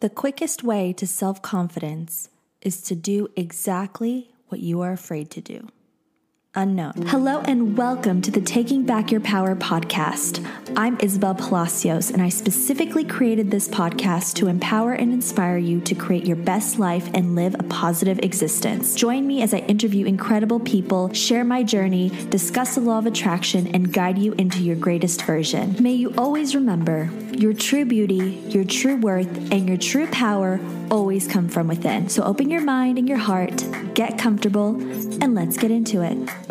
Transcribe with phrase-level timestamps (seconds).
[0.00, 2.28] The quickest way to self confidence
[2.62, 5.68] is to do exactly what you are afraid to do.
[6.58, 6.92] Unknown.
[7.06, 10.44] Hello and welcome to the Taking Back Your Power podcast.
[10.76, 15.94] I'm Isabel Palacios, and I specifically created this podcast to empower and inspire you to
[15.94, 18.96] create your best life and live a positive existence.
[18.96, 23.68] Join me as I interview incredible people, share my journey, discuss the law of attraction,
[23.68, 25.76] and guide you into your greatest version.
[25.78, 30.58] May you always remember your true beauty, your true worth, and your true power
[30.90, 32.08] always come from within.
[32.08, 34.74] So open your mind and your heart, get comfortable,
[35.22, 36.47] and let's get into it.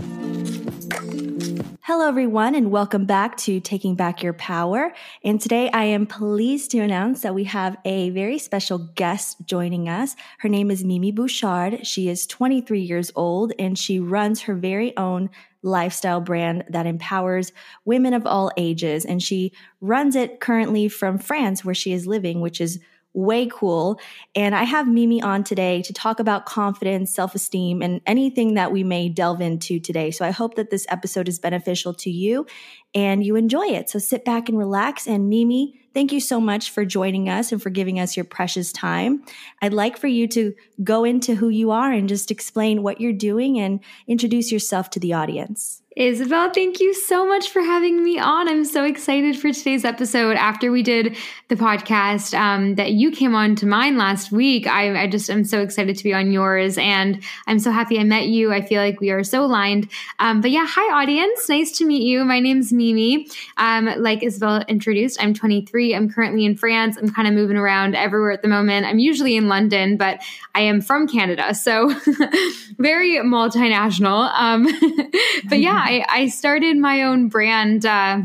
[1.88, 4.92] Hello, everyone, and welcome back to Taking Back Your Power.
[5.24, 9.88] And today I am pleased to announce that we have a very special guest joining
[9.88, 10.14] us.
[10.40, 11.88] Her name is Mimi Bouchard.
[11.88, 15.30] She is 23 years old and she runs her very own
[15.64, 17.54] lifestyle brand that empowers
[17.86, 19.06] women of all ages.
[19.06, 22.82] And she runs it currently from France, where she is living, which is
[23.14, 24.00] way cool.
[24.36, 28.72] And I have Mimi on today to talk about confidence, self esteem, and anything that
[28.72, 30.12] we may delve into today.
[30.12, 32.46] So I hope that this episode is beneficial to you
[32.94, 33.90] and you enjoy it.
[33.90, 35.08] So sit back and relax.
[35.08, 38.72] And Mimi, thank you so much for joining us and for giving us your precious
[38.72, 39.24] time.
[39.62, 43.14] I'd like for you to go into who you are and just explain what you're
[43.14, 45.82] doing and introduce yourself to the audience.
[45.98, 48.48] Isabel, thank you so much for having me on.
[48.48, 50.38] I'm so excited for today's episode.
[50.38, 51.18] After we did
[51.48, 55.44] the podcast um, that you came on to mine last week, I, I, just am
[55.44, 58.54] so excited to be on yours, and I'm so happy I met you.
[58.54, 59.90] I feel like we are so aligned.
[60.20, 62.24] Um, but yeah, hi audience, nice to meet you.
[62.24, 63.28] My name's Mimi.
[63.58, 65.96] Um, like Isabel introduced, I'm 23.
[65.96, 66.98] I'm currently in France.
[66.98, 68.86] I'm kind of moving around everywhere at the moment.
[68.86, 70.22] I'm usually in London, but
[70.54, 71.90] I am from Canada, so
[72.78, 74.32] very multinational.
[74.36, 74.66] Um,
[75.50, 75.87] but yeah.
[75.88, 78.24] I, I started my own brand uh,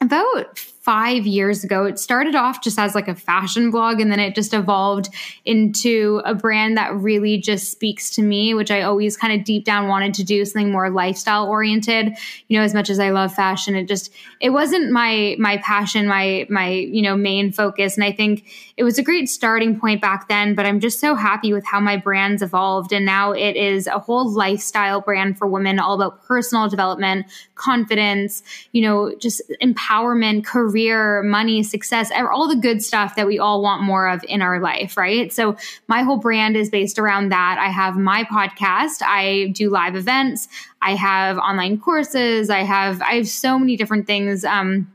[0.00, 0.58] about
[0.88, 1.84] five years ago.
[1.84, 5.10] It started off just as like a fashion blog and then it just evolved
[5.44, 9.66] into a brand that really just speaks to me, which I always kind of deep
[9.66, 12.16] down wanted to do something more lifestyle oriented.
[12.46, 14.10] You know, as much as I love fashion, it just
[14.40, 17.98] it wasn't my my passion, my my, you know, main focus.
[17.98, 18.46] And I think
[18.78, 21.80] it was a great starting point back then, but I'm just so happy with how
[21.80, 22.94] my brand's evolved.
[22.94, 28.42] And now it is a whole lifestyle brand for women, all about personal development, confidence,
[28.72, 33.60] you know, just empowerment, career career, money, success, all the good stuff that we all
[33.62, 35.32] want more of in our life, right?
[35.32, 35.56] So
[35.88, 37.56] my whole brand is based around that.
[37.58, 40.46] I have my podcast, I do live events,
[40.80, 44.92] I have online courses, I have I have so many different things um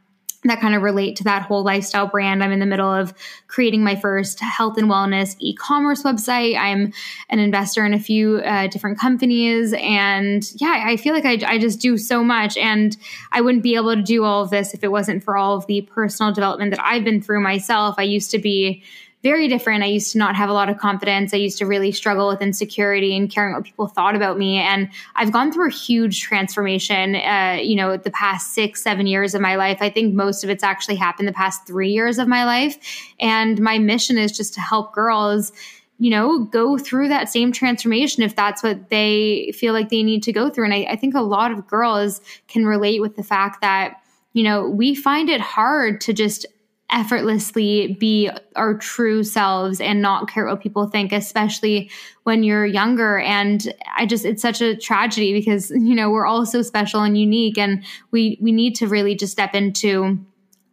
[0.49, 2.43] that kind of relate to that whole lifestyle brand.
[2.43, 3.13] I'm in the middle of
[3.47, 6.57] creating my first health and wellness e commerce website.
[6.57, 6.91] I'm
[7.29, 9.73] an investor in a few uh, different companies.
[9.73, 12.57] And yeah, I feel like I, I just do so much.
[12.57, 12.97] And
[13.31, 15.67] I wouldn't be able to do all of this if it wasn't for all of
[15.67, 17.95] the personal development that I've been through myself.
[17.97, 18.83] I used to be
[19.23, 19.83] very different.
[19.83, 21.33] I used to not have a lot of confidence.
[21.33, 24.57] I used to really struggle with insecurity and caring what people thought about me.
[24.57, 29.33] And I've gone through a huge transformation, uh, you know, the past six, seven years
[29.33, 29.77] of my life.
[29.79, 32.77] I think most of it's actually happened the past three years of my life.
[33.17, 35.53] And my mission is just to help girls
[35.99, 40.23] you know, go through that same transformation if that's what they feel like they need
[40.23, 40.65] to go through.
[40.65, 44.01] And I, I, think a lot of girls can relate with the fact that,
[44.33, 46.45] you know, we find it hard to just
[46.93, 51.89] effortlessly be our true selves and not care what people think, especially
[52.23, 53.19] when you're younger.
[53.19, 57.17] And I just, it's such a tragedy because, you know, we're all so special and
[57.17, 60.23] unique and we, we need to really just step into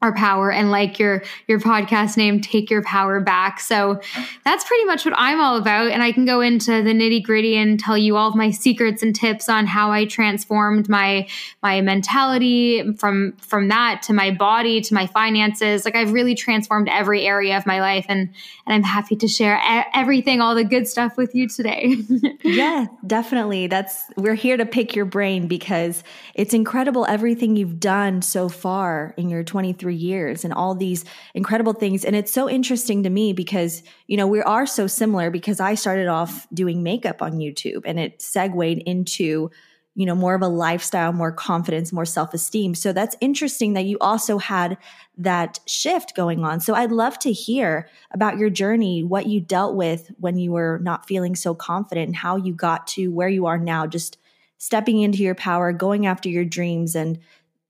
[0.02, 3.60] our power and like your your podcast name take your power back.
[3.60, 4.00] So
[4.44, 5.90] that's pretty much what i'm all about.
[5.90, 9.02] And i can go into the nitty gritty and tell you all of my secrets
[9.02, 11.28] and tips on how i transformed my
[11.62, 15.84] my mentality from from that to my body to my finances.
[15.84, 18.30] Like i've really transformed every area of my life and
[18.66, 19.60] and i'm happy to share
[19.94, 21.96] everything all the good stuff with you today.
[22.42, 23.66] Yeah definitely.
[23.66, 29.14] That's we're here to pick your brain because it's incredible everything you've done so far
[29.16, 32.04] in your 23 years and all these incredible things.
[32.04, 35.74] And it's so interesting to me because, you know, we are so similar because I
[35.74, 39.50] started off doing makeup on YouTube and it segued into,
[39.94, 42.74] you know, more of a lifestyle, more confidence, more self esteem.
[42.74, 44.78] So that's interesting that you also had
[45.18, 46.60] that shift going on.
[46.60, 50.78] So I'd love to hear about your journey, what you dealt with when you were
[50.82, 54.16] not feeling so confident and how you got to where you are now, just
[54.60, 57.18] stepping into your power, going after your dreams and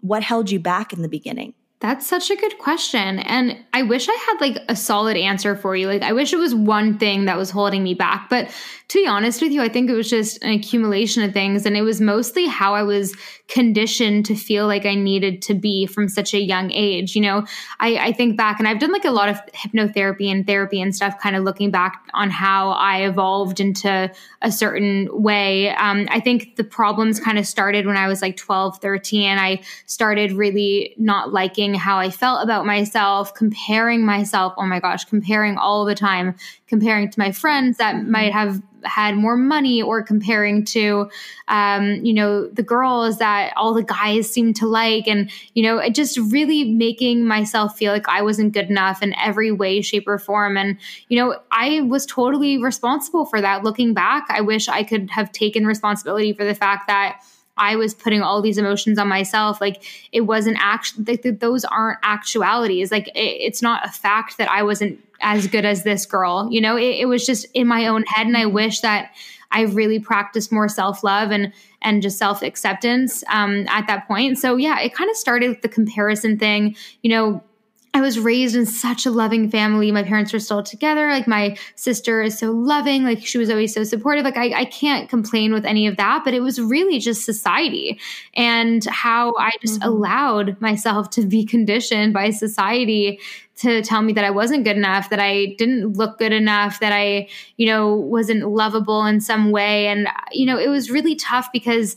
[0.00, 1.54] what held you back in the beginning.
[1.80, 3.20] That's such a good question.
[3.20, 5.86] And I wish I had like a solid answer for you.
[5.86, 8.28] Like, I wish it was one thing that was holding me back.
[8.28, 8.50] But
[8.88, 11.64] to be honest with you, I think it was just an accumulation of things.
[11.64, 13.16] And it was mostly how I was
[13.48, 17.16] conditioned to feel like I needed to be from such a young age.
[17.16, 17.46] You know,
[17.78, 20.94] I, I think back and I've done like a lot of hypnotherapy and therapy and
[20.94, 24.10] stuff, kind of looking back on how I evolved into
[24.42, 25.70] a certain way.
[25.70, 29.38] Um, I think the problems kind of started when I was like 12, 13.
[29.38, 34.54] I started really not liking how I felt about myself, comparing myself.
[34.56, 36.34] Oh my gosh, comparing all the time,
[36.66, 38.10] comparing to my friends that mm-hmm.
[38.10, 41.10] might have had more money or comparing to
[41.48, 45.78] um, you know the girls that all the guys seem to like and you know
[45.78, 50.06] it just really making myself feel like i wasn't good enough in every way shape
[50.06, 50.78] or form and
[51.08, 55.30] you know i was totally responsible for that looking back i wish i could have
[55.32, 57.20] taken responsibility for the fact that
[57.60, 59.60] I was putting all these emotions on myself.
[59.60, 62.90] Like it wasn't actually, like, those aren't actualities.
[62.90, 66.48] Like it, it's not a fact that I wasn't as good as this girl.
[66.50, 68.26] You know, it, it was just in my own head.
[68.26, 69.12] And I wish that
[69.52, 71.52] I really practiced more self love and
[71.82, 74.38] and just self acceptance um, at that point.
[74.38, 76.76] So yeah, it kind of started with the comparison thing.
[77.02, 77.44] You know,
[77.92, 79.90] I was raised in such a loving family.
[79.90, 81.08] My parents were still together.
[81.08, 83.02] Like my sister is so loving.
[83.02, 84.24] Like she was always so supportive.
[84.24, 87.98] Like I, I can't complain with any of that, but it was really just society
[88.34, 89.88] and how I just mm-hmm.
[89.88, 93.18] allowed myself to be conditioned by society
[93.56, 96.92] to tell me that I wasn't good enough, that I didn't look good enough, that
[96.92, 99.88] I, you know, wasn't lovable in some way.
[99.88, 101.96] And, you know, it was really tough because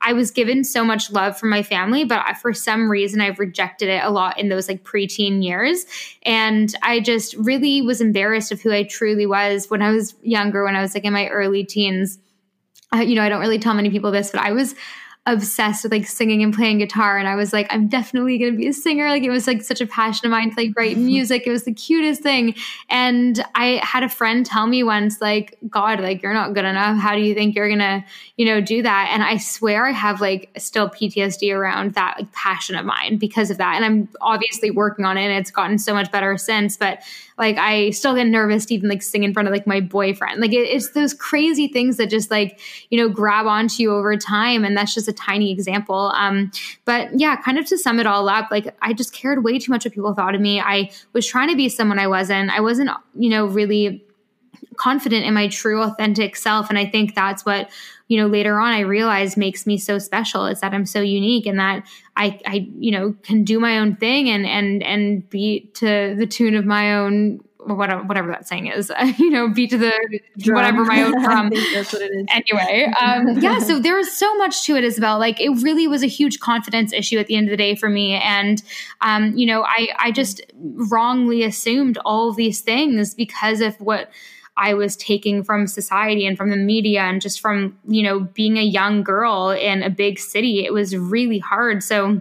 [0.00, 3.88] I was given so much love from my family, but for some reason I've rejected
[3.88, 5.86] it a lot in those like preteen years.
[6.22, 10.64] And I just really was embarrassed of who I truly was when I was younger,
[10.64, 12.18] when I was like in my early teens.
[12.94, 14.74] Uh, you know, I don't really tell many people this, but I was
[15.28, 17.18] obsessed with like singing and playing guitar.
[17.18, 19.08] And I was like, I'm definitely going to be a singer.
[19.08, 21.04] Like it was like such a passion of mine to like write mm-hmm.
[21.04, 21.46] music.
[21.46, 22.54] It was the cutest thing.
[22.88, 26.96] And I had a friend tell me once, like, God, like you're not good enough.
[26.98, 28.02] How do you think you're going to,
[28.36, 29.10] you know, do that?
[29.12, 33.50] And I swear I have like still PTSD around that like passion of mine because
[33.50, 33.76] of that.
[33.76, 36.78] And I'm obviously working on it and it's gotten so much better since.
[36.78, 37.02] But
[37.38, 40.40] like I still get nervous to even like sing in front of like my boyfriend.
[40.40, 42.58] Like it, it's those crazy things that just like,
[42.90, 44.64] you know, grab onto you over time.
[44.64, 46.12] And that's just a tiny example.
[46.14, 46.50] Um,
[46.84, 49.70] but yeah, kind of to sum it all up, like I just cared way too
[49.70, 50.60] much what people thought of me.
[50.60, 52.50] I was trying to be someone I wasn't.
[52.50, 54.04] I wasn't, you know, really
[54.78, 56.70] confident in my true authentic self.
[56.70, 57.70] And I think that's what
[58.08, 61.44] you know later on i realized makes me so special is that i'm so unique
[61.44, 61.86] and that
[62.16, 66.26] i i you know can do my own thing and and and be to the
[66.26, 67.38] tune of my own
[67.74, 70.56] whatever, whatever that saying is, you know, beat to the drum.
[70.56, 71.50] whatever my own drum.
[71.74, 72.26] that's what it is.
[72.30, 73.58] Anyway, um, yeah.
[73.58, 75.18] So there was so much to it, Isabel.
[75.18, 77.88] Like it really was a huge confidence issue at the end of the day for
[77.88, 78.62] me, and
[79.00, 84.10] um, you know, I I just wrongly assumed all these things because of what
[84.58, 88.58] I was taking from society and from the media and just from, you know, being
[88.58, 90.64] a young girl in a big city.
[90.64, 91.82] It was really hard.
[91.84, 92.20] So,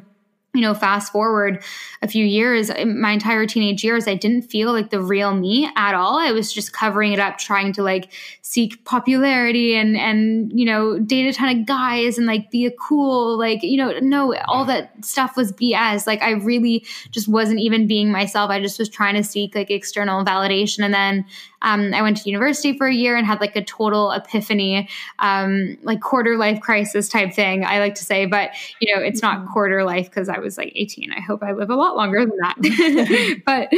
[0.53, 1.63] you know, fast forward
[2.01, 5.93] a few years, my entire teenage years, I didn't feel like the real me at
[5.93, 6.17] all.
[6.17, 8.11] I was just covering it up, trying to like
[8.41, 12.71] seek popularity and, and, you know, date a ton of guys and like be a
[12.71, 16.07] cool, like, you know, no, all that stuff was BS.
[16.07, 18.49] Like, I really just wasn't even being myself.
[18.49, 20.83] I just was trying to seek like external validation.
[20.83, 21.25] And then
[21.61, 24.87] um, I went to university for a year and had like a total epiphany,
[25.19, 28.25] um, like quarter life crisis type thing, I like to say.
[28.25, 29.53] But, you know, it's not mm-hmm.
[29.53, 31.11] quarter life because I was like 18.
[31.11, 33.41] I hope I live a lot longer than that.
[33.45, 33.69] but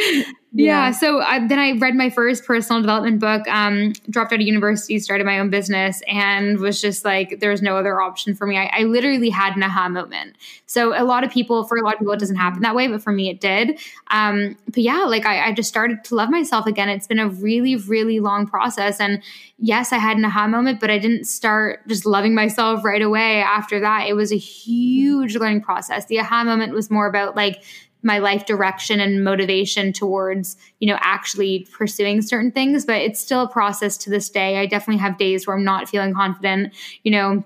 [0.51, 0.87] yeah.
[0.87, 0.91] yeah.
[0.91, 4.97] So I, then I read my first personal development book, um, dropped out of university,
[4.97, 8.57] started my own business, and was just like, there's no other option for me.
[8.57, 10.35] I, I, literally had an aha moment.
[10.65, 12.87] So a lot of people, for a lot of people, it doesn't happen that way,
[12.87, 13.79] but for me, it did.
[14.09, 16.89] Um, but yeah, like I, I just started to love myself again.
[16.89, 18.99] It's been a really, really long process.
[18.99, 19.21] And
[19.59, 23.41] yes, I had an aha moment, but I didn't start just loving myself right away
[23.41, 24.07] after that.
[24.07, 26.07] It was a huge learning process.
[26.07, 27.63] The aha moment was more about like,
[28.01, 33.41] my life direction and motivation towards you know actually pursuing certain things but it's still
[33.41, 34.57] a process to this day.
[34.57, 36.73] I definitely have days where i'm not feeling confident.
[37.03, 37.43] You know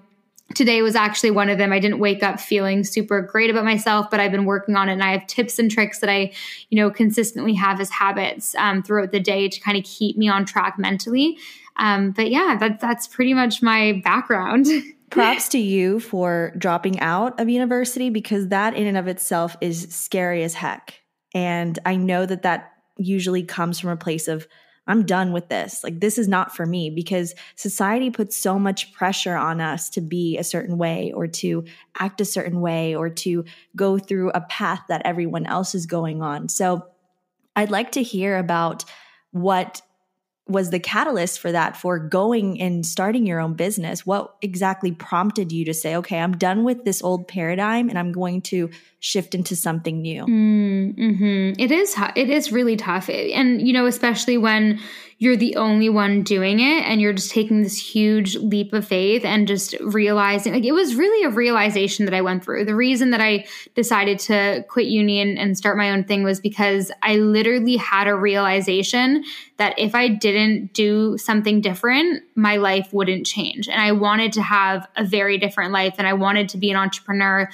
[0.56, 1.74] today was actually one of them.
[1.74, 4.94] I didn't wake up feeling super great about myself but i've been working on it
[4.94, 6.32] and i have tips and tricks that i
[6.70, 10.28] you know consistently have as habits um, throughout the day to kind of keep me
[10.30, 11.38] on track mentally.
[11.78, 14.68] Um, but yeah that, that's pretty much my background
[15.14, 19.88] props to you for dropping out of university because that in and of itself is
[19.94, 21.02] scary as heck.
[21.34, 24.48] And I know that that usually comes from a place of
[24.86, 25.82] I'm done with this.
[25.82, 30.02] Like, this is not for me because society puts so much pressure on us to
[30.02, 31.64] be a certain way or to
[31.98, 33.46] act a certain way or to
[33.78, 36.50] go through a path that everyone else is going on.
[36.50, 36.86] So,
[37.56, 38.84] I'd like to hear about
[39.32, 39.82] what
[40.48, 44.06] was the catalyst for that for going and starting your own business?
[44.06, 48.12] What exactly prompted you to say okay i'm done with this old paradigm and i'm
[48.12, 48.70] going to
[49.00, 51.62] shift into something new mm-hmm.
[51.62, 53.10] it is it is really tough.
[53.10, 54.80] And you know especially when
[55.24, 59.24] you're the only one doing it and you're just taking this huge leap of faith
[59.24, 62.66] and just realizing like it was really a realization that I went through.
[62.66, 66.42] The reason that I decided to quit uni and, and start my own thing was
[66.42, 69.24] because I literally had a realization
[69.56, 73.70] that if I didn't do something different, my life wouldn't change.
[73.70, 76.76] And I wanted to have a very different life and I wanted to be an
[76.76, 77.50] entrepreneur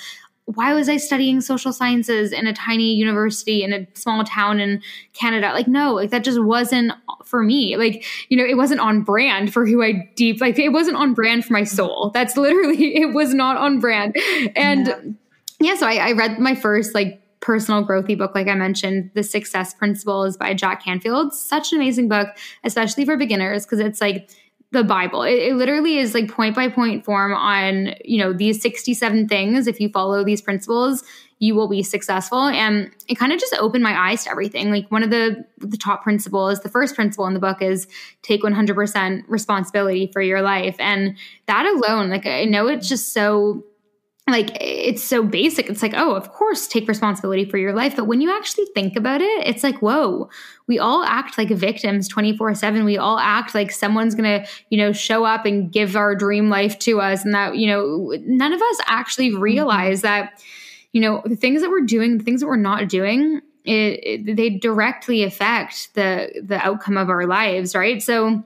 [0.56, 4.82] why was I studying social sciences in a tiny university in a small town in
[5.14, 5.52] Canada?
[5.54, 7.78] Like, no, like that just wasn't for me.
[7.78, 11.14] Like, you know, it wasn't on brand for who I deep, like, it wasn't on
[11.14, 12.10] brand for my soul.
[12.16, 14.16] That's literally, it was not on brand.
[14.56, 14.88] And
[15.60, 19.12] yeah, yeah so I, I read my first, like, personal growthy book, like I mentioned,
[19.14, 21.34] The Success Principles by Jack Canfield.
[21.34, 22.28] Such an amazing book,
[22.64, 24.30] especially for beginners, because it's like,
[24.72, 25.24] the Bible.
[25.24, 29.68] It, it, literally is like point by point form on, you know, these 67 things.
[29.68, 31.04] If you follow these principles,
[31.40, 32.44] you will be successful.
[32.44, 34.70] And it kind of just opened my eyes to everything.
[34.70, 37.88] Like one of the the top principles, the first principle in the book is
[38.22, 40.76] take 100% responsibility for your life.
[40.80, 43.64] And that alone, like I know it's just so
[44.32, 45.70] like it's so basic.
[45.70, 47.96] It's like, oh, of course, take responsibility for your life.
[47.96, 50.30] But when you actually think about it, it's like, whoa,
[50.68, 52.84] we all act like victims 24 7.
[52.86, 56.50] We all act like someone's going to, you know, show up and give our dream
[56.50, 57.24] life to us.
[57.24, 59.42] And that, you know, none of us actually mm-hmm.
[59.42, 60.22] realize mm-hmm.
[60.22, 60.44] that,
[60.92, 64.36] you know, the things that we're doing, the things that we're not doing, it, it,
[64.36, 68.02] they directly affect the the outcome of our lives, right?
[68.02, 68.44] So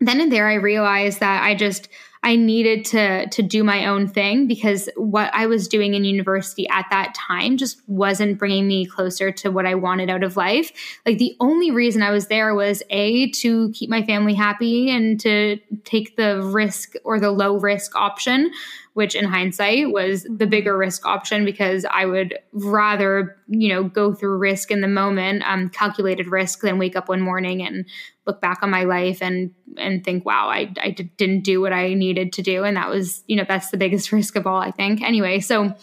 [0.00, 1.88] then and there, I realized that I just,
[2.22, 6.68] I needed to to do my own thing because what I was doing in university
[6.68, 10.72] at that time just wasn't bringing me closer to what I wanted out of life.
[11.06, 15.18] Like the only reason I was there was a to keep my family happy and
[15.20, 18.50] to take the risk or the low risk option,
[18.98, 24.12] which in hindsight was the bigger risk option because I would rather, you know, go
[24.12, 27.86] through risk in the moment, um, calculated risk than wake up one morning and
[28.26, 31.72] look back on my life and and think, wow, I, I d- didn't do what
[31.72, 32.64] I needed to do.
[32.64, 35.00] And that was, you know, that's the biggest risk of all, I think.
[35.00, 35.76] Anyway, so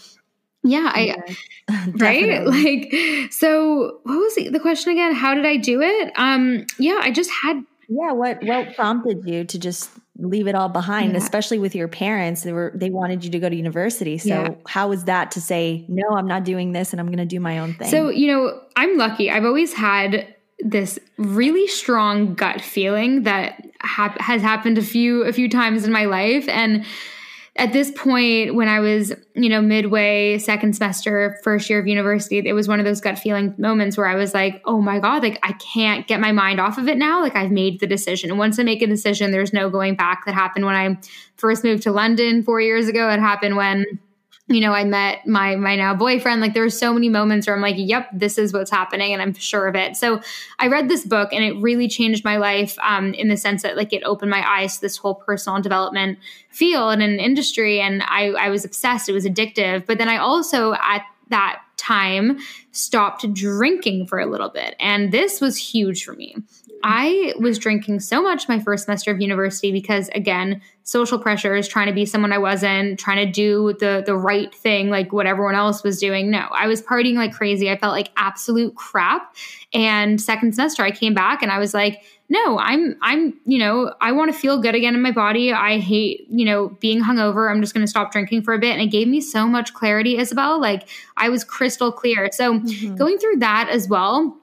[0.62, 1.16] yeah, I
[1.70, 2.46] yeah, right?
[2.46, 5.16] Like so what was the, the question again?
[5.16, 6.12] How did I do it?
[6.18, 10.70] Um yeah, I just had Yeah, what what prompted you to just leave it all
[10.70, 11.18] behind, yeah.
[11.18, 12.44] especially with your parents.
[12.44, 14.18] They were they wanted you to go to university.
[14.18, 14.50] So yeah.
[14.68, 17.60] how was that to say, no, I'm not doing this and I'm gonna do my
[17.60, 17.90] own thing?
[17.90, 19.30] So, you know, I'm lucky.
[19.30, 25.34] I've always had this really strong gut feeling that ha- has happened a few a
[25.34, 26.86] few times in my life and
[27.58, 32.38] at this point when i was you know midway second semester first year of university
[32.38, 35.24] it was one of those gut feeling moments where i was like oh my god
[35.24, 37.22] like i can't get my mind off of it now.
[37.22, 38.30] Like i've made the decision.
[38.30, 40.26] And once i make a decision there's no going back.
[40.26, 40.98] That happened when i
[41.38, 43.10] first moved to london four years ago.
[43.10, 43.86] It happened when
[44.48, 46.40] you know, I met my my now boyfriend.
[46.40, 49.22] Like there were so many moments where I'm like, yep, this is what's happening, and
[49.22, 49.96] I'm sure of it.
[49.96, 50.22] So
[50.60, 53.76] I read this book, and it really changed my life um, in the sense that
[53.76, 56.20] like it opened my eyes to this whole personal development
[56.52, 59.10] field and an industry, and I I was obsessed.
[59.10, 62.38] It was addictive, but then I also at that time
[62.72, 66.36] stopped drinking for a little bit, and this was huge for me.
[66.84, 71.88] I was drinking so much my first semester of university because again, social pressures, trying
[71.88, 75.56] to be someone I wasn't, trying to do the the right thing like what everyone
[75.56, 76.30] else was doing.
[76.30, 77.70] No, I was partying like crazy.
[77.72, 79.36] I felt like absolute crap.
[79.74, 83.94] And second semester I came back and I was like, no, I'm I'm, you know,
[84.02, 85.54] I want to feel good again in my body.
[85.54, 87.50] I hate, you know, being hungover.
[87.52, 89.74] I'm just going to stop drinking for a bit and it gave me so much
[89.74, 90.60] clarity, Isabel.
[90.60, 92.30] Like I was crystal clear.
[92.32, 92.96] So mm-hmm.
[92.96, 94.38] going through that as well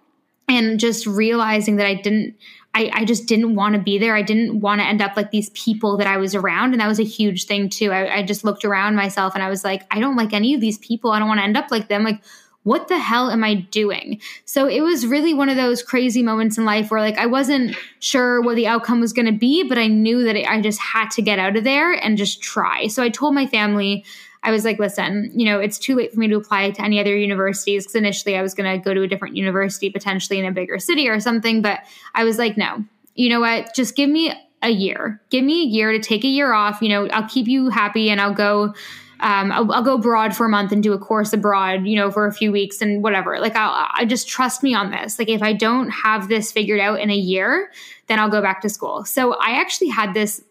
[0.48, 2.36] and just realizing that I didn't
[2.74, 4.16] I, I just didn't want to be there.
[4.16, 6.72] I didn't want to end up like these people that I was around.
[6.72, 7.92] And that was a huge thing too.
[7.92, 10.62] I, I just looked around myself and I was like, I don't like any of
[10.62, 11.10] these people.
[11.10, 12.02] I don't want to end up like them.
[12.02, 12.22] Like,
[12.62, 14.20] what the hell am I doing?
[14.44, 17.76] So it was really one of those crazy moments in life where like I wasn't
[17.98, 21.10] sure what the outcome was going to be, but I knew that I just had
[21.12, 22.86] to get out of there and just try.
[22.86, 24.04] So I told my family,
[24.42, 26.98] I was like, listen, you know, it's too late for me to apply to any
[26.98, 30.44] other universities because initially I was going to go to a different university, potentially in
[30.44, 31.62] a bigger city or something.
[31.62, 31.80] But
[32.14, 32.84] I was like, no,
[33.14, 33.74] you know what?
[33.74, 34.32] Just give me
[34.62, 35.20] a year.
[35.30, 36.82] Give me a year to take a year off.
[36.82, 38.74] You know, I'll keep you happy and I'll go
[39.22, 42.10] um, I'll, I'll, go abroad for a month and do a course abroad, you know,
[42.10, 43.38] for a few weeks and whatever.
[43.38, 45.16] Like, I'll, I just trust me on this.
[45.16, 47.70] Like, if I don't have this figured out in a year,
[48.08, 49.04] then I'll go back to school.
[49.04, 50.42] So I actually had this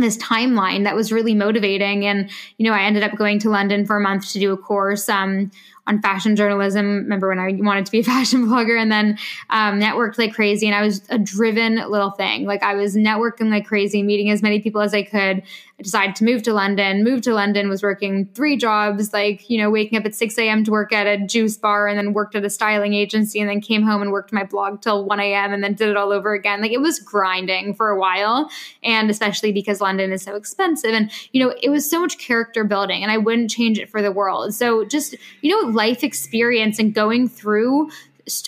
[0.00, 3.86] this timeline that was really motivating and you know i ended up going to london
[3.86, 5.50] for a month to do a course um,
[5.90, 6.86] on fashion journalism.
[6.86, 9.18] Remember when I wanted to be a fashion blogger and then
[9.50, 10.66] um, networked like crazy.
[10.66, 12.46] And I was a driven little thing.
[12.46, 15.42] Like I was networking like crazy, meeting as many people as I could.
[15.80, 17.02] I decided to move to London.
[17.02, 20.62] Moved to London, was working three jobs, like, you know, waking up at 6 a.m.
[20.64, 23.62] to work at a juice bar and then worked at a styling agency and then
[23.62, 25.54] came home and worked my blog till 1 a.m.
[25.54, 26.60] and then did it all over again.
[26.60, 28.50] Like it was grinding for a while.
[28.82, 30.92] And especially because London is so expensive.
[30.92, 34.02] And, you know, it was so much character building and I wouldn't change it for
[34.02, 34.52] the world.
[34.52, 37.88] So just, you know, life experience and going through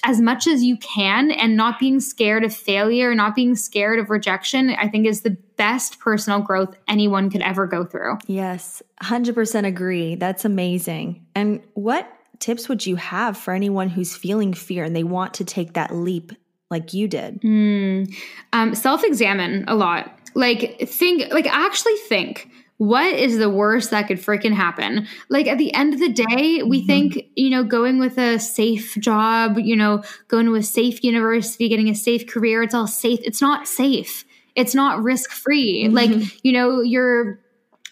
[0.05, 4.11] as much as you can and not being scared of failure, not being scared of
[4.11, 8.19] rejection, I think is the best personal growth anyone could ever go through.
[8.27, 10.15] Yes, 100% agree.
[10.15, 11.25] That's amazing.
[11.35, 15.45] And what tips would you have for anyone who's feeling fear and they want to
[15.45, 16.33] take that leap
[16.71, 17.41] like you did?
[17.43, 18.13] Mm,
[18.53, 20.19] um, Self examine a lot.
[20.35, 22.49] Like, think, like, actually think
[22.79, 25.07] what is the worst that could freaking happen?
[25.29, 26.87] Like at the end of the day, we mm-hmm.
[26.87, 31.69] think, you know, going with a safe job, you know, going to a safe university,
[31.69, 33.21] getting a safe career, it's all safe.
[33.23, 34.25] It's not safe.
[34.57, 35.85] It's not risk free.
[35.85, 35.95] Mm-hmm.
[35.95, 37.39] Like, you know, you're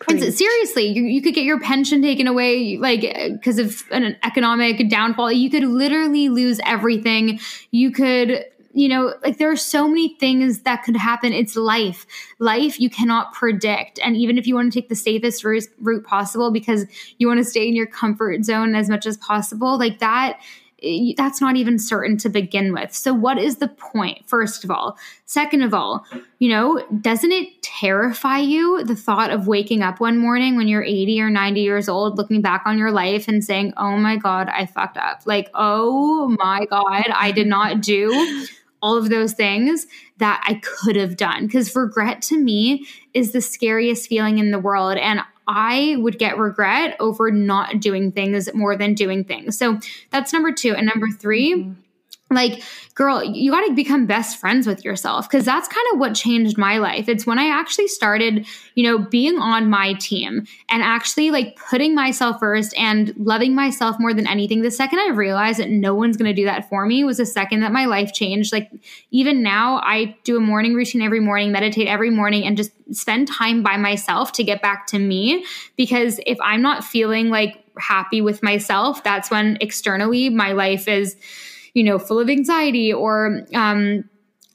[0.09, 5.31] seriously, you, you could get your pension taken away, like because of an economic downfall.
[5.31, 7.39] You could literally lose everything.
[7.71, 11.33] You could you know, like there are so many things that could happen.
[11.33, 12.07] It's life.
[12.39, 13.99] Life you cannot predict.
[14.03, 16.87] And even if you want to take the safest route, possible because
[17.19, 20.41] you want to stay in your comfort zone as much as possible, like that
[20.83, 22.95] eh, that's not even certain to begin with.
[22.95, 24.97] So, what is the point, first of all?
[25.27, 26.07] Second of all,
[26.39, 30.83] you know, doesn't it terrify you the thought of waking up one morning when you're
[30.83, 34.49] 80 or 90 years old, looking back on your life and saying, oh my God,
[34.49, 35.23] I fucked up?
[35.27, 38.47] Like, oh my God, I did not do
[38.83, 39.87] all of those things
[40.19, 41.47] that I could have done.
[41.47, 44.97] Because regret to me is the scariest feeling in the world.
[44.97, 49.59] And I would get regret over not doing things more than doing things.
[49.59, 49.79] So
[50.11, 50.75] that's number two.
[50.75, 51.73] And number 3 mm-hmm
[52.31, 52.63] like
[52.95, 56.57] girl you got to become best friends with yourself because that's kind of what changed
[56.57, 57.09] my life.
[57.09, 61.95] It's when i actually started you know being on my team and actually like putting
[61.95, 66.17] myself first and loving myself more than anything the second i realized that no one's
[66.17, 68.53] going to do that for me was the second that my life changed.
[68.53, 68.71] Like
[69.11, 73.29] even now i do a morning routine every morning meditate every morning and just spend
[73.29, 75.45] time by myself to get back to me
[75.77, 81.17] because if i'm not feeling like happy with myself that's when externally my life is
[81.75, 84.05] you know, full of anxiety or, um,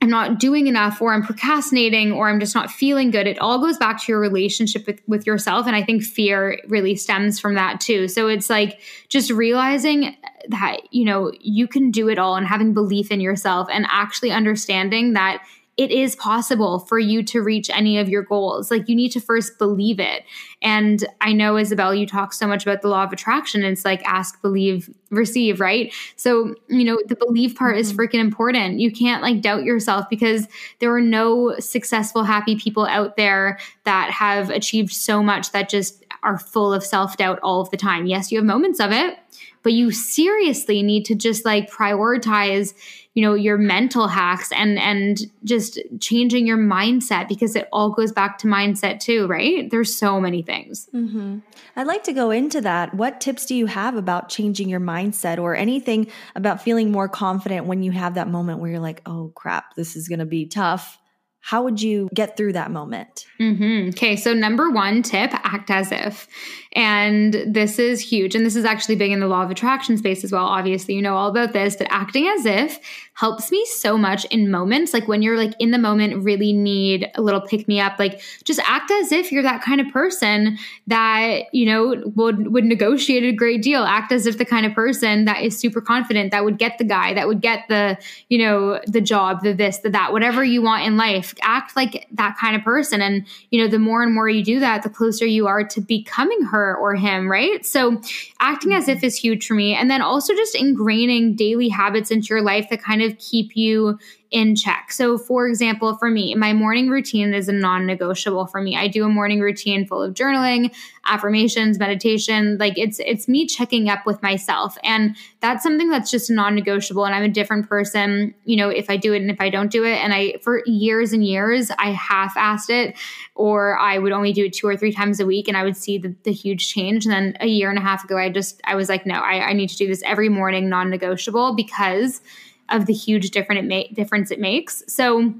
[0.01, 3.25] I'm not doing enough or I'm procrastinating or I'm just not feeling good.
[3.25, 5.65] It all goes back to your relationship with, with yourself.
[5.65, 8.07] And I think fear really stems from that too.
[8.07, 10.15] So it's like just realizing
[10.49, 14.29] that, you know, you can do it all and having belief in yourself and actually
[14.31, 15.43] understanding that
[15.77, 18.71] it is possible for you to reach any of your goals.
[18.71, 20.23] Like you need to first believe it.
[20.61, 23.63] And I know, Isabel, you talk so much about the law of attraction.
[23.63, 25.93] It's like ask, believe, receive, right?
[26.15, 27.81] So, you know, the believe part mm-hmm.
[27.81, 28.79] is freaking important.
[28.79, 30.47] You can't like doubt yourself because
[30.79, 36.05] there are no successful, happy people out there that have achieved so much that just
[36.23, 38.05] are full of self doubt all of the time.
[38.05, 39.17] Yes, you have moments of it,
[39.61, 42.73] but you seriously need to just like prioritize
[43.15, 48.11] you know your mental hacks and and just changing your mindset because it all goes
[48.11, 51.39] back to mindset too right there's so many things mm-hmm.
[51.77, 55.39] i'd like to go into that what tips do you have about changing your mindset
[55.39, 59.31] or anything about feeling more confident when you have that moment where you're like oh
[59.33, 60.99] crap this is going to be tough
[61.45, 63.27] how would you get through that moment?
[63.39, 63.89] Mm-hmm.
[63.89, 66.27] Okay, so number one tip act as if.
[66.75, 68.35] And this is huge.
[68.35, 70.45] And this is actually big in the law of attraction space as well.
[70.45, 72.79] Obviously, you know all about this, but acting as if
[73.13, 74.93] helps me so much in moments.
[74.93, 78.21] Like when you're like in the moment really need a little pick me up like
[78.43, 80.57] just act as if you're that kind of person
[80.87, 83.83] that you know would would negotiate a great deal.
[83.83, 86.83] Act as if the kind of person that is super confident that would get the
[86.83, 90.61] guy that would get the you know the job the this the that whatever you
[90.61, 91.33] want in life.
[91.41, 93.01] Act like that kind of person.
[93.01, 95.79] And you know the more and more you do that the closer you are to
[95.79, 97.65] becoming her or him right?
[97.65, 98.01] So
[98.39, 99.05] acting as if mm-hmm.
[99.05, 99.75] is huge for me.
[99.75, 103.99] And then also just ingraining daily habits into your life that kind of keep you
[104.31, 104.91] in check.
[104.91, 108.75] So, for example, for me, my morning routine is a non negotiable for me.
[108.75, 112.57] I do a morning routine full of journaling, affirmations, meditation.
[112.57, 114.77] Like it's, it's me checking up with myself.
[114.83, 117.05] And that's something that's just non negotiable.
[117.05, 119.71] And I'm a different person, you know, if I do it and if I don't
[119.71, 119.95] do it.
[119.95, 122.97] And I, for years and years, I half assed it
[123.35, 125.77] or I would only do it two or three times a week and I would
[125.77, 127.05] see the, the huge change.
[127.05, 129.49] And then a year and a half ago, I just, I was like, no, I,
[129.49, 132.21] I need to do this every morning, non negotiable because
[132.69, 134.83] of the huge different it ma- difference it makes.
[134.87, 135.33] So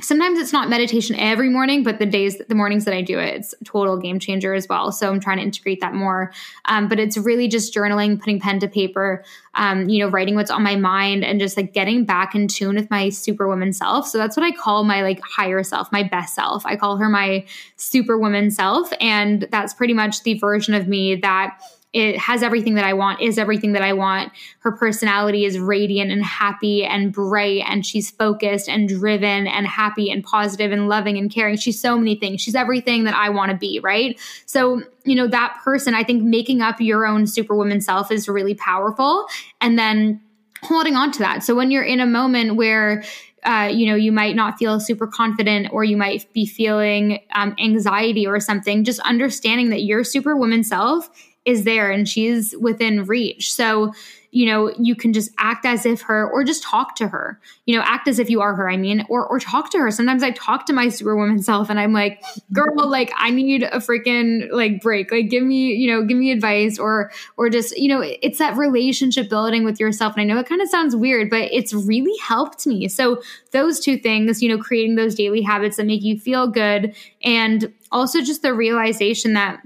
[0.00, 3.34] sometimes it's not meditation every morning, but the days, the mornings that I do it,
[3.34, 4.90] it's a total game changer as well.
[4.90, 6.32] So I'm trying to integrate that more.
[6.64, 10.50] Um, but it's really just journaling, putting pen to paper, um, you know, writing what's
[10.50, 14.08] on my mind and just like getting back in tune with my superwoman self.
[14.08, 16.66] So that's what I call my like higher self, my best self.
[16.66, 17.44] I call her my
[17.76, 18.92] superwoman self.
[19.00, 21.60] And that's pretty much the version of me that
[21.94, 24.32] it has everything that I want, is everything that I want.
[24.58, 30.10] Her personality is radiant and happy and bright, and she's focused and driven and happy
[30.10, 31.56] and positive and loving and caring.
[31.56, 32.40] She's so many things.
[32.40, 34.20] She's everything that I want to be, right?
[34.44, 38.54] So, you know, that person, I think making up your own superwoman self is really
[38.54, 39.26] powerful.
[39.60, 40.20] And then
[40.62, 41.44] holding on to that.
[41.44, 43.04] So when you're in a moment where
[43.44, 47.54] uh, you know, you might not feel super confident or you might be feeling um,
[47.58, 51.10] anxiety or something, just understanding that your superwoman self
[51.44, 53.52] is there and she's within reach.
[53.52, 53.92] So,
[54.34, 57.38] you know, you can just act as if her or just talk to her.
[57.66, 59.92] You know, act as if you are her, I mean, or or talk to her.
[59.92, 62.20] Sometimes I talk to my superwoman self and I'm like,
[62.52, 65.12] "Girl, like I need a freaking like break.
[65.12, 68.56] Like give me, you know, give me advice or or just, you know, it's that
[68.56, 72.18] relationship building with yourself." And I know it kind of sounds weird, but it's really
[72.18, 72.88] helped me.
[72.88, 76.96] So, those two things, you know, creating those daily habits that make you feel good
[77.22, 79.62] and also just the realization that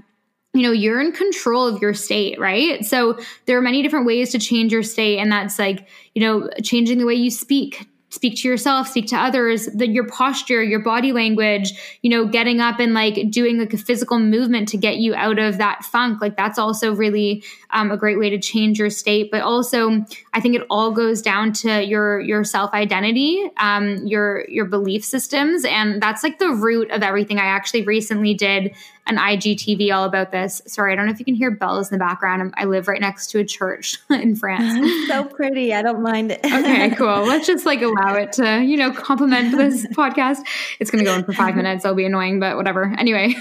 [0.53, 2.83] you know, you're in control of your state, right?
[2.83, 5.19] So there are many different ways to change your state.
[5.19, 9.15] And that's like, you know, changing the way you speak, speak to yourself speak to
[9.15, 13.73] others that your posture your body language you know getting up and like doing like
[13.73, 17.91] a physical movement to get you out of that funk like that's also really um,
[17.91, 21.53] a great way to change your state but also i think it all goes down
[21.53, 26.89] to your your self identity um, your your belief systems and that's like the root
[26.91, 28.73] of everything i actually recently did
[29.09, 30.61] an IGTV all about this.
[30.67, 32.53] Sorry, I don't know if you can hear bells in the background.
[32.57, 34.87] I live right next to a church in France.
[35.07, 35.73] so pretty.
[35.73, 36.39] I don't mind it.
[36.45, 37.25] okay, cool.
[37.25, 40.39] Let's just like allow it to, you know, complement this podcast.
[40.79, 41.83] It's going to go on for five minutes.
[41.83, 42.93] It'll be annoying, but whatever.
[42.97, 43.35] Anyway.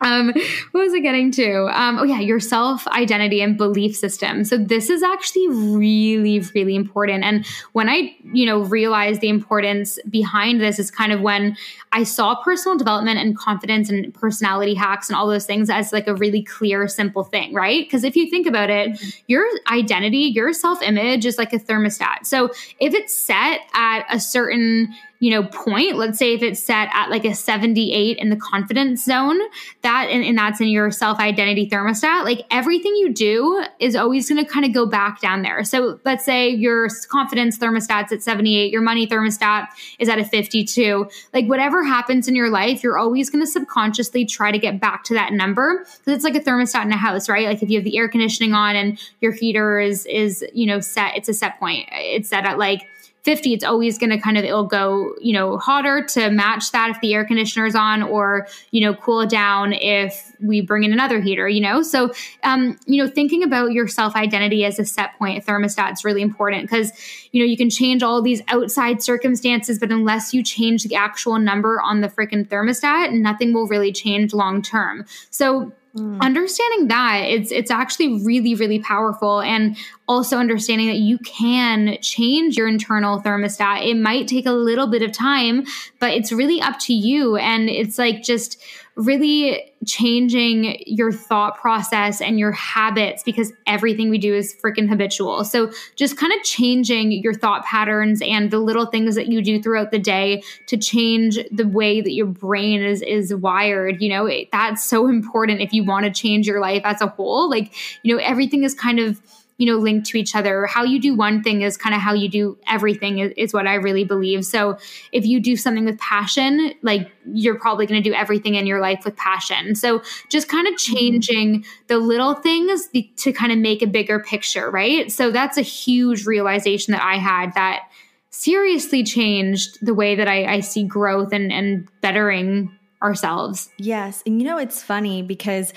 [0.00, 0.32] Um,
[0.72, 1.68] what was I getting to?
[1.72, 4.44] Um, oh yeah, your self identity and belief system.
[4.44, 7.24] So this is actually really, really important.
[7.24, 11.56] And when I, you know, realized the importance behind this is kind of when
[11.92, 16.08] I saw personal development and confidence and personality hacks and all those things as like
[16.08, 17.86] a really clear, simple thing, right?
[17.86, 22.26] Because if you think about it, your identity, your self image is like a thermostat.
[22.26, 24.92] So if it's set at a certain
[25.24, 29.02] you know point let's say if it's set at like a 78 in the confidence
[29.02, 29.40] zone
[29.80, 34.28] that and, and that's in your self identity thermostat like everything you do is always
[34.28, 35.64] going to kind of go back down there.
[35.64, 41.08] So let's say your confidence thermostat's at 78 your money thermostat is at a 52
[41.32, 45.04] like whatever happens in your life you're always going to subconsciously try to get back
[45.04, 47.46] to that number because it's like a thermostat in a house right?
[47.46, 50.80] Like if you have the air conditioning on and your heater is is you know
[50.80, 52.82] set it's a set point it's set at like
[53.24, 56.90] 50, it's always going to kind of, it'll go, you know, hotter to match that
[56.90, 60.92] if the air conditioner is on or, you know, cool down if we bring in
[60.92, 61.82] another heater, you know?
[61.82, 66.04] So, um, you know, thinking about your self identity as a set point thermostat is
[66.04, 66.92] really important because,
[67.32, 71.38] you know, you can change all these outside circumstances, but unless you change the actual
[71.38, 75.06] number on the freaking thermostat, nothing will really change long term.
[75.30, 76.20] So, Mm.
[76.20, 79.76] Understanding that it's it's actually really really powerful and
[80.08, 83.88] also understanding that you can change your internal thermostat.
[83.88, 85.64] It might take a little bit of time,
[86.00, 88.60] but it's really up to you and it's like just
[88.96, 95.44] really changing your thought process and your habits because everything we do is freaking habitual.
[95.44, 99.60] So just kind of changing your thought patterns and the little things that you do
[99.60, 104.26] throughout the day to change the way that your brain is is wired, you know,
[104.26, 107.50] it, that's so important if you want to change your life as a whole.
[107.50, 109.20] Like, you know, everything is kind of
[109.56, 110.66] you know linked to each other.
[110.66, 113.66] How you do one thing is kind of how you do everything is, is, what
[113.66, 114.44] i really believe.
[114.44, 114.78] So
[115.12, 118.80] if you do something with passion like you're probably going to do everything in your
[118.80, 119.74] life with passion.
[119.74, 120.94] So just kind of mm-hmm.
[120.94, 125.10] changing the little things to kind of make a bigger picture right?
[125.10, 127.88] So that's a huge realization that i had that
[128.30, 133.70] seriously changed the way that i, I see growth and and bettering ourselves.
[133.78, 135.72] Yes and you know it's funny because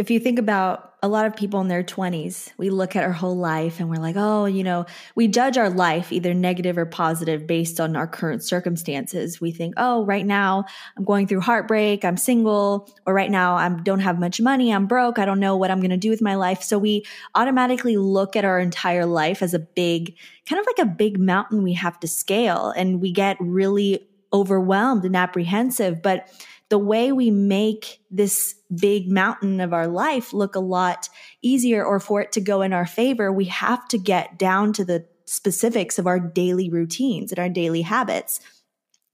[0.00, 3.12] if you think about a lot of people in their 20s, we look at our
[3.12, 6.86] whole life and we're like, oh, you know, we judge our life either negative or
[6.86, 9.42] positive based on our current circumstances.
[9.42, 10.64] We think, oh, right now
[10.96, 14.86] I'm going through heartbreak, I'm single, or right now I don't have much money, I'm
[14.86, 16.62] broke, I don't know what I'm going to do with my life.
[16.62, 20.90] So we automatically look at our entire life as a big, kind of like a
[20.90, 22.72] big mountain we have to scale.
[22.74, 26.00] And we get really overwhelmed and apprehensive.
[26.00, 26.26] But
[26.70, 31.08] the way we make this big mountain of our life look a lot
[31.42, 34.84] easier or for it to go in our favor, we have to get down to
[34.84, 38.40] the specifics of our daily routines and our daily habits.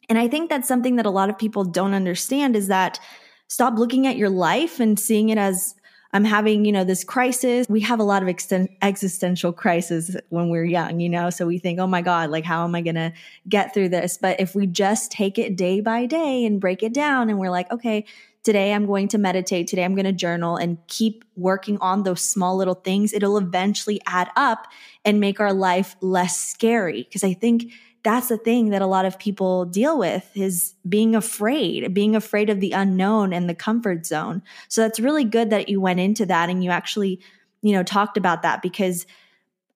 [0.08, 3.00] And I think that's something that a lot of people don't understand is that
[3.48, 5.74] stop looking at your life and seeing it as
[6.12, 7.66] I'm having, you know, this crisis.
[7.68, 11.58] We have a lot of exten- existential crises when we're young, you know, so we
[11.58, 13.12] think, oh my God, like, how am I going to
[13.48, 14.18] get through this?
[14.20, 17.50] But if we just take it day by day and break it down and we're
[17.50, 18.04] like, okay,
[18.44, 22.22] today I'm going to meditate, today I'm going to journal and keep working on those
[22.22, 24.68] small little things, it'll eventually add up
[25.04, 27.02] and make our life less scary.
[27.02, 27.72] Because I think
[28.06, 32.48] that's the thing that a lot of people deal with is being afraid, being afraid
[32.48, 34.44] of the unknown and the comfort zone.
[34.68, 37.18] So that's really good that you went into that and you actually,
[37.62, 39.06] you know, talked about that because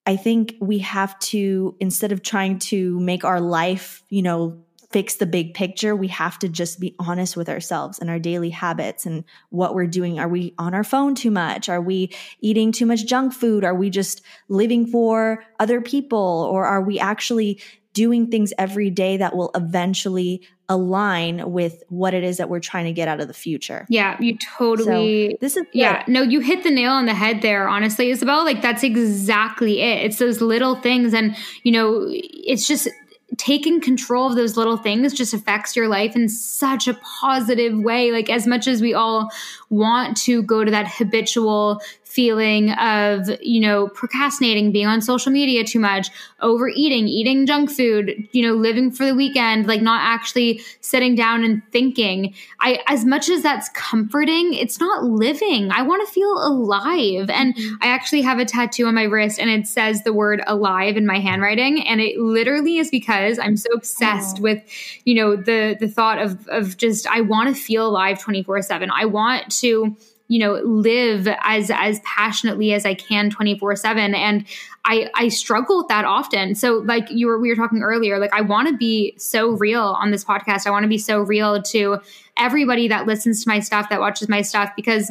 [0.07, 4.63] I think we have to instead of trying to make our life, you know,
[4.93, 8.51] fix the big picture, we have to just be honest with ourselves and our daily
[8.51, 10.21] habits and what we're doing.
[10.21, 11.69] Are we on our phone too much?
[11.69, 13.65] Are we eating too much junk food?
[13.65, 16.49] Are we just living for other people?
[16.51, 17.61] Or are we actually
[17.93, 22.85] doing things every day that will eventually align with what it is that we're trying
[22.85, 23.87] to get out of the future.
[23.89, 25.33] Yeah, you totally.
[25.33, 26.05] So this is yeah.
[26.07, 27.69] No, you hit the nail on the head there.
[27.69, 30.05] Honestly, Isabel, like that's exactly it.
[30.05, 32.89] It's those little things, and you know, it's just
[33.37, 38.11] taking control of those little things just affects your life in such a positive way.
[38.11, 39.31] Like as much as we all
[39.71, 45.63] want to go to that habitual feeling of, you know, procrastinating, being on social media
[45.63, 46.09] too much,
[46.41, 51.45] overeating, eating junk food, you know, living for the weekend, like not actually sitting down
[51.45, 52.35] and thinking.
[52.59, 55.71] I as much as that's comforting, it's not living.
[55.71, 57.31] I want to feel alive.
[57.31, 57.77] And mm-hmm.
[57.81, 61.07] I actually have a tattoo on my wrist and it says the word alive in
[61.07, 64.43] my handwriting and it literally is because I'm so obsessed oh.
[64.43, 64.63] with,
[65.05, 68.89] you know, the the thought of of just I want to feel alive 24/7.
[68.93, 69.97] I want to
[70.31, 74.47] you know live as as passionately as i can 24 7 and
[74.85, 78.33] i i struggle with that often so like you were we were talking earlier like
[78.33, 81.61] i want to be so real on this podcast i want to be so real
[81.61, 81.99] to
[82.39, 85.11] everybody that listens to my stuff that watches my stuff because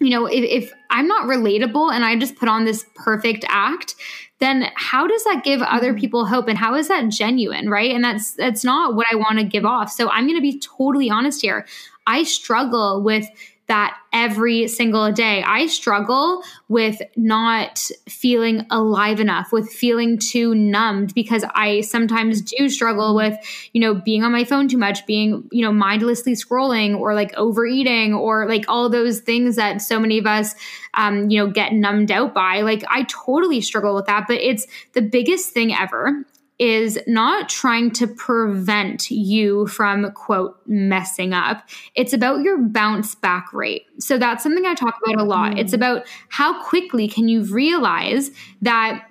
[0.00, 3.94] you know if, if i'm not relatable and i just put on this perfect act
[4.38, 6.00] then how does that give other mm-hmm.
[6.00, 6.48] people hope?
[6.48, 7.90] And how is that genuine right?
[7.90, 9.90] And that's that's not what i want to give off.
[9.90, 11.66] So i'm going to be totally honest here.
[12.06, 13.26] I struggle with
[13.68, 15.42] that every single day.
[15.42, 22.68] I struggle with not feeling alive enough, with feeling too numbed because I sometimes do
[22.68, 23.36] struggle with,
[23.72, 27.34] you know, being on my phone too much, being, you know, mindlessly scrolling or like
[27.34, 30.54] overeating or like all those things that so many of us,
[30.94, 32.60] um, you know, get numbed out by.
[32.60, 36.24] Like I totally struggle with that, but it's the biggest thing ever
[36.58, 41.68] is not trying to prevent you from quote messing up.
[41.94, 43.86] It's about your bounce back rate.
[43.98, 45.52] So that's something i talk about a lot.
[45.52, 45.58] Mm.
[45.58, 48.30] it's about how quickly can you realize
[48.62, 49.06] that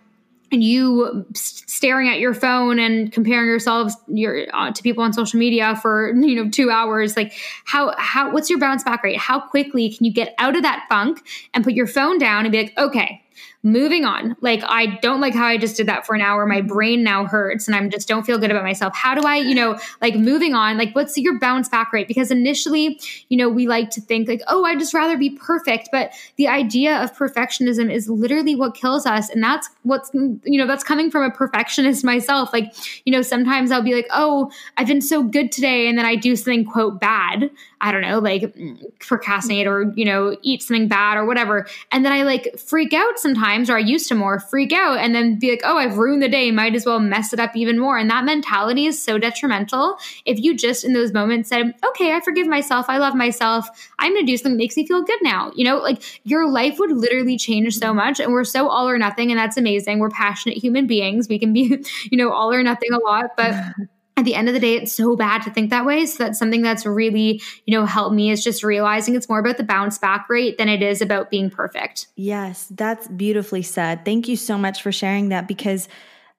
[0.51, 5.75] you staring at your phone and comparing yourselves your, uh, to people on social media
[5.81, 7.33] for you know two hours like
[7.65, 9.17] how how what's your bounce back rate?
[9.17, 12.51] How quickly can you get out of that funk and put your phone down and
[12.51, 13.21] be like okay
[13.65, 14.37] moving on.
[14.41, 16.45] Like, I don't like how I just did that for an hour.
[16.45, 18.95] My brain now hurts and I'm just don't feel good about myself.
[18.95, 20.77] How do I, you know, like moving on?
[20.77, 22.07] Like, what's your bounce back rate?
[22.07, 22.99] Because initially,
[23.29, 25.89] you know, we like to think like, oh, I'd just rather be perfect.
[25.91, 29.29] But the idea of perfectionism is literally what kills us.
[29.29, 32.53] And that's what's, you know, that's coming from a perfectionist myself.
[32.53, 32.71] Like,
[33.03, 35.89] you know, sometimes I'll be like, oh, I've been so good today.
[35.89, 37.49] And then I do something, quote, bad.
[37.81, 38.55] I don't know, like
[38.99, 41.67] procrastinate or, you know, eat something bad or whatever.
[41.91, 45.13] And then I like freak out sometimes or I used to more, freak out and
[45.13, 47.79] then be like, oh, I've ruined the day, might as well mess it up even
[47.79, 47.97] more.
[47.97, 49.97] And that mentality is so detrimental.
[50.25, 53.67] If you just in those moments said, okay, I forgive myself, I love myself,
[53.99, 56.79] I'm gonna do something that makes me feel good now, you know, like your life
[56.79, 58.19] would literally change so much.
[58.19, 59.99] And we're so all or nothing, and that's amazing.
[59.99, 61.27] We're passionate human beings.
[61.27, 63.53] We can be, you know, all or nothing a lot, but
[64.17, 66.05] at the end of the day, it's so bad to think that way.
[66.05, 69.57] So that's something that's really, you know, helped me is just realizing it's more about
[69.57, 72.07] the bounce back rate than it is about being perfect.
[72.15, 74.05] Yes, that's beautifully said.
[74.05, 75.89] Thank you so much for sharing that because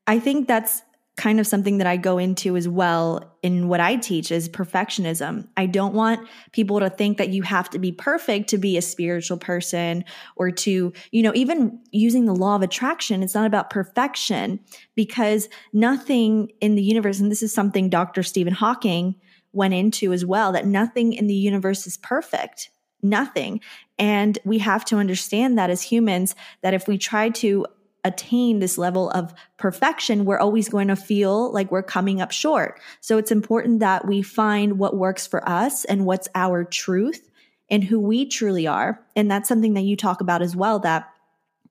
[0.06, 0.82] I think that's
[1.16, 5.48] kind of something that I go into as well in what I teach is perfectionism.
[5.56, 8.82] I don't want people to think that you have to be perfect to be a
[8.82, 10.04] spiritual person
[10.36, 14.60] or to, you know, even using the law of attraction, it's not about perfection
[14.94, 18.22] because nothing in the universe, and this is something Dr.
[18.22, 19.14] Stephen Hawking
[19.52, 22.68] went into as well, that nothing in the universe is perfect.
[23.02, 23.60] Nothing.
[23.98, 27.66] And we have to understand that as humans, that if we try to
[28.06, 32.80] attain this level of perfection, we're always going to feel like we're coming up short.
[33.00, 37.28] So it's important that we find what works for us and what's our truth
[37.68, 39.04] and who we truly are.
[39.16, 41.08] And that's something that you talk about as well that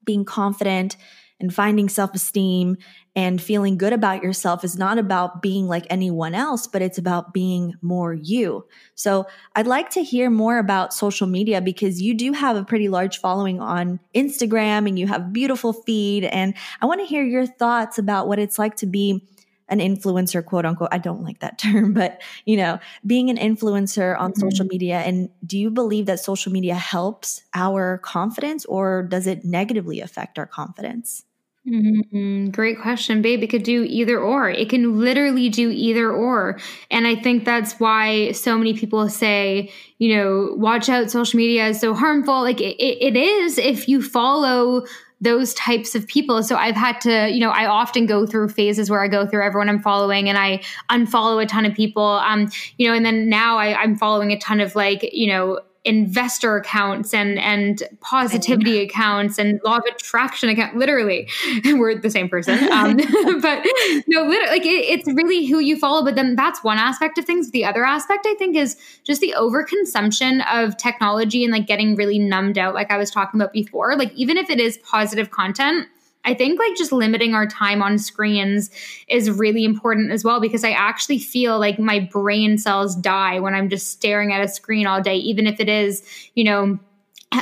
[0.03, 0.97] being confident
[1.39, 2.77] and finding self esteem
[3.15, 7.33] and feeling good about yourself is not about being like anyone else, but it's about
[7.33, 8.65] being more you.
[8.95, 12.89] So I'd like to hear more about social media because you do have a pretty
[12.89, 16.25] large following on Instagram and you have beautiful feed.
[16.25, 19.25] And I want to hear your thoughts about what it's like to be
[19.67, 20.89] an influencer, quote unquote.
[20.91, 24.41] I don't like that term, but you know, being an influencer on mm-hmm.
[24.41, 24.99] social media.
[24.99, 30.37] And do you believe that social media helps our confidence or does it negatively affect
[30.37, 31.23] our confidence?
[31.67, 32.49] Mm-hmm.
[32.49, 33.41] Great question, babe.
[33.41, 34.49] It could do either or.
[34.49, 36.59] It can literally do either or.
[36.91, 41.69] And I think that's why so many people say, you know, watch out, social media
[41.69, 42.41] is so harmful.
[42.41, 44.85] Like it, it is if you follow
[45.25, 46.41] those types of people.
[46.43, 49.43] So I've had to, you know, I often go through phases where I go through
[49.43, 52.03] everyone I'm following and I unfollow a ton of people.
[52.03, 55.59] Um, you know, and then now I, I'm following a ton of like, you know,
[55.85, 61.29] investor accounts and and positivity accounts and law of attraction account literally
[61.65, 62.59] we're the same person.
[62.75, 62.97] Um,
[63.41, 63.65] but
[64.07, 67.25] no literally like it, it's really who you follow but then that's one aspect of
[67.25, 67.51] things.
[67.51, 72.19] The other aspect i think is just the overconsumption of technology and like getting really
[72.19, 73.95] numbed out like i was talking about before.
[73.95, 75.87] Like even if it is positive content
[76.25, 78.69] I think like just limiting our time on screens
[79.07, 83.53] is really important as well because I actually feel like my brain cells die when
[83.53, 86.79] I'm just staring at a screen all day, even if it is, you know,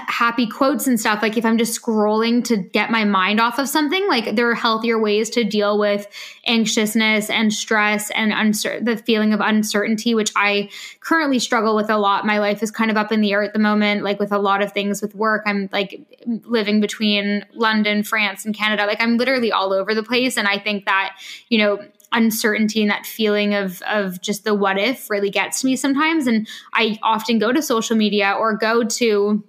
[0.07, 1.21] happy quotes and stuff.
[1.21, 4.55] Like if i'm just scrolling to get my mind off of something like there are
[4.55, 6.07] healthier ways to deal with
[6.45, 11.97] anxiousness and stress and uncer- the feeling of uncertainty which i currently struggle with a
[11.97, 12.25] lot.
[12.25, 14.39] My life is kind of up in the air at the moment like with a
[14.39, 15.43] lot of things with work.
[15.45, 18.85] I'm like living between london france and canada.
[18.85, 20.37] Like i'm literally all over the place.
[20.37, 21.17] And i think that
[21.49, 21.79] you know
[22.13, 26.27] uncertainty and that feeling of of just the what if really gets to me sometimes.
[26.27, 29.43] And i often go to social media or go to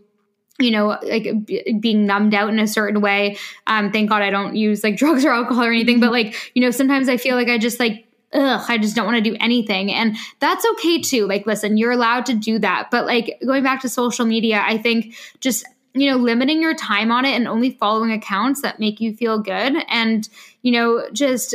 [0.58, 3.36] you know, like b- being numbed out in a certain way.
[3.66, 6.62] Um, thank God I don't use like drugs or alcohol or anything, but like, you
[6.62, 9.36] know, sometimes I feel like I just like, ugh, I just don't want to do
[9.40, 9.92] anything.
[9.92, 11.26] And that's okay too.
[11.26, 12.88] Like, listen, you're allowed to do that.
[12.90, 15.64] But like going back to social media, I think just,
[15.94, 19.38] you know, limiting your time on it and only following accounts that make you feel
[19.38, 20.28] good and,
[20.62, 21.54] you know, just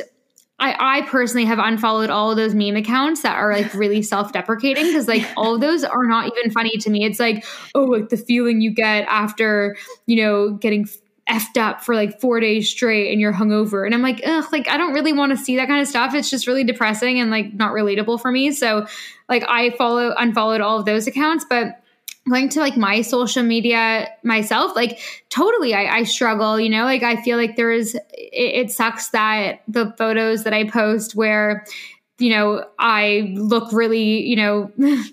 [0.59, 4.85] I, I personally have unfollowed all of those meme accounts that are like really self-deprecating
[4.87, 7.05] because like all of those are not even funny to me.
[7.05, 7.45] It's like,
[7.75, 10.87] oh, like the feeling you get after, you know, getting
[11.29, 13.85] effed up for like four days straight and you're hungover.
[13.85, 16.13] And I'm like, ugh, like I don't really want to see that kind of stuff.
[16.13, 18.51] It's just really depressing and like not relatable for me.
[18.51, 18.87] So
[19.29, 21.81] like I follow unfollowed all of those accounts, but
[22.29, 27.03] going to like my social media myself like totally I, I, struggle you know like
[27.03, 31.65] i feel like there is it, it sucks that the photos that i post where
[32.17, 34.71] you know i look really you know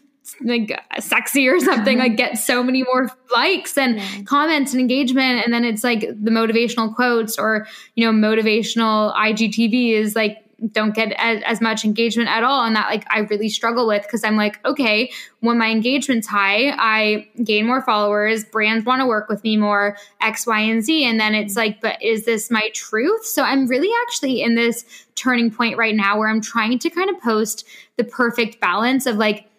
[0.44, 2.16] like sexy or something like mm-hmm.
[2.16, 4.22] get so many more likes and yeah.
[4.24, 9.92] comments and engagement and then it's like the motivational quotes or you know motivational igtv
[9.92, 13.48] is like don't get as, as, much engagement at all and that like i really
[13.48, 18.84] struggle with because i'm like okay when my engagement's high i gain more followers brands
[18.84, 22.02] want to work with me more x y and z and then it's like but
[22.02, 26.28] is this my truth so i'm really actually in this turning point right now where
[26.28, 27.66] i'm trying to kind of post
[27.96, 29.50] the perfect balance of like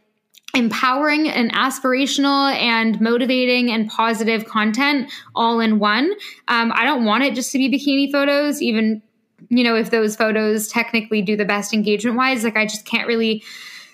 [0.56, 6.12] empowering and aspirational and motivating and positive content all in one.
[6.48, 9.04] Um, I don't want it just to be bikini photos, even
[9.50, 13.08] you know, if those photos technically do the best engagement wise, like I just can't
[13.08, 13.44] really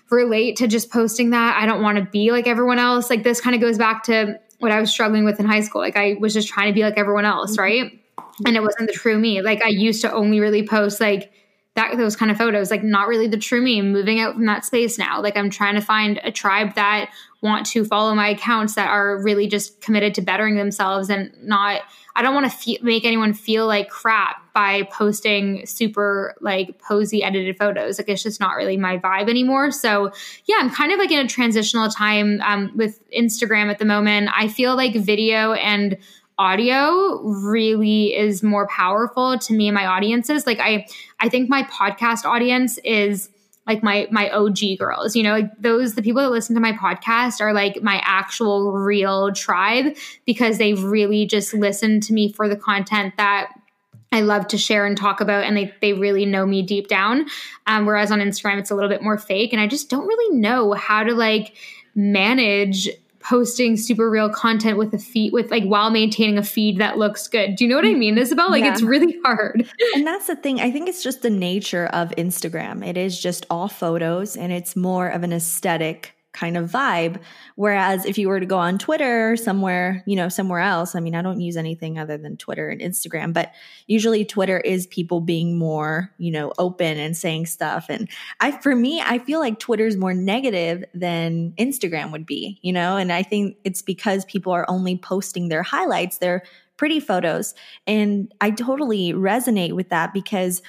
[0.09, 1.57] relate to just posting that.
[1.61, 3.09] I don't want to be like everyone else.
[3.09, 5.81] Like this kind of goes back to what I was struggling with in high school.
[5.81, 7.61] Like I was just trying to be like everyone else, mm-hmm.
[7.61, 7.99] right?
[8.45, 9.41] And it wasn't the true me.
[9.41, 11.31] Like I used to only really post like
[11.75, 13.81] that those kind of photos, like not really the true me.
[13.81, 15.21] moving out from that space now.
[15.21, 17.09] Like I'm trying to find a tribe that
[17.41, 21.81] want to follow my accounts that are really just committed to bettering themselves and not
[22.15, 27.23] I don't want to fe- make anyone feel like crap by posting super like posy
[27.23, 27.97] edited photos.
[27.97, 29.71] Like it's just not really my vibe anymore.
[29.71, 30.11] So
[30.45, 34.29] yeah, I'm kind of like in a transitional time um, with Instagram at the moment.
[34.31, 35.97] I feel like video and
[36.37, 40.45] audio really is more powerful to me and my audiences.
[40.47, 40.87] Like I
[41.19, 43.29] I think my podcast audience is
[43.65, 46.73] like my my OG girls, you know, like those the people that listen to my
[46.73, 52.49] podcast are like my actual real tribe because they really just listen to me for
[52.49, 53.51] the content that
[54.11, 57.25] I love to share and talk about, and they they really know me deep down.
[57.65, 60.37] Um, whereas on Instagram, it's a little bit more fake, and I just don't really
[60.37, 61.55] know how to like
[61.95, 62.89] manage
[63.23, 67.27] posting super real content with a feed with like while maintaining a feed that looks
[67.27, 67.55] good.
[67.55, 67.99] Do you know what I mm-hmm.
[67.99, 68.49] mean, Isabel?
[68.49, 68.73] Like yeah.
[68.73, 69.67] it's really hard.
[69.95, 70.59] and that's the thing.
[70.59, 72.85] I think it's just the nature of Instagram.
[72.85, 77.21] It is just all photos and it's more of an aesthetic kind of vibe.
[77.55, 81.15] Whereas if you were to go on Twitter somewhere, you know, somewhere else, I mean,
[81.15, 83.51] I don't use anything other than Twitter and Instagram, but
[83.87, 87.85] usually Twitter is people being more, you know, open and saying stuff.
[87.89, 88.09] And
[88.39, 92.97] I, for me, I feel like Twitter's more negative than Instagram would be, you know,
[92.97, 96.43] and I think it's because people are only posting their highlights, their
[96.77, 97.53] pretty photos.
[97.85, 100.61] And I totally resonate with that because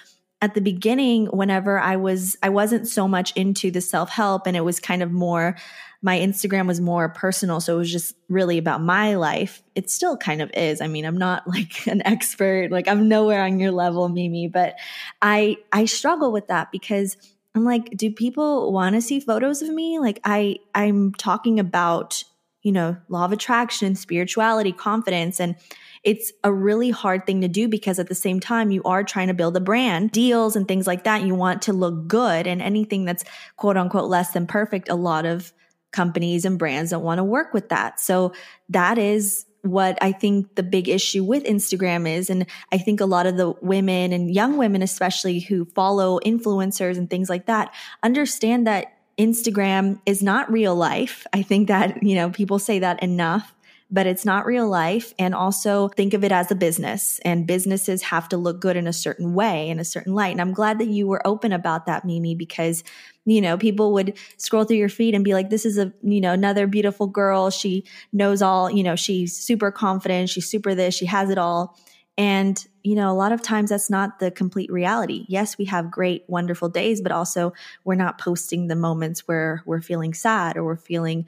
[0.45, 4.61] at the beginning whenever i was i wasn't so much into the self-help and it
[4.61, 5.57] was kind of more
[6.03, 9.63] my instagram was more personal so it was just really about my life.
[9.75, 10.81] It still kind of is.
[10.81, 14.75] I mean i'm not like an expert like i'm nowhere on your level mimi but
[15.23, 17.17] i i struggle with that because
[17.55, 19.99] i'm like do people want to see photos of me?
[19.99, 22.23] Like i i'm talking about
[22.63, 25.57] you know law of attraction spirituality confidence and
[26.05, 29.29] it's a really hard thing to do because at the same time, you are trying
[29.29, 31.23] to build a brand, deals and things like that.
[31.23, 33.25] You want to look good and anything that's
[33.57, 34.89] quote unquote less than perfect.
[34.89, 35.53] A lot of
[35.93, 38.01] companies and brands don't want to work with that.
[38.01, 38.33] So
[38.69, 42.29] that is what I think the big issue with Instagram is.
[42.29, 46.99] And I think a lot of the women and young women, especially who follow influencers
[46.99, 51.27] and things like that, understand that Instagram is not real life.
[51.33, 53.55] I think that, you know, people say that enough
[53.91, 55.13] but it's not real life.
[55.19, 58.87] And also think of it as a business and businesses have to look good in
[58.87, 60.33] a certain way, in a certain light.
[60.33, 62.83] And I'm glad that you were open about that, Mimi, because
[63.27, 66.21] you know, people would scroll through your feed and be like, this is a, you
[66.21, 67.51] know, another beautiful girl.
[67.51, 70.29] She knows all, you know, she's super confident.
[70.29, 71.77] She's super this, she has it all.
[72.17, 75.25] And, you know, a lot of times that's not the complete reality.
[75.29, 77.55] Yes, we have great, wonderful days, but also
[77.85, 81.27] we're not posting the moments where we're feeling sad or we're feeling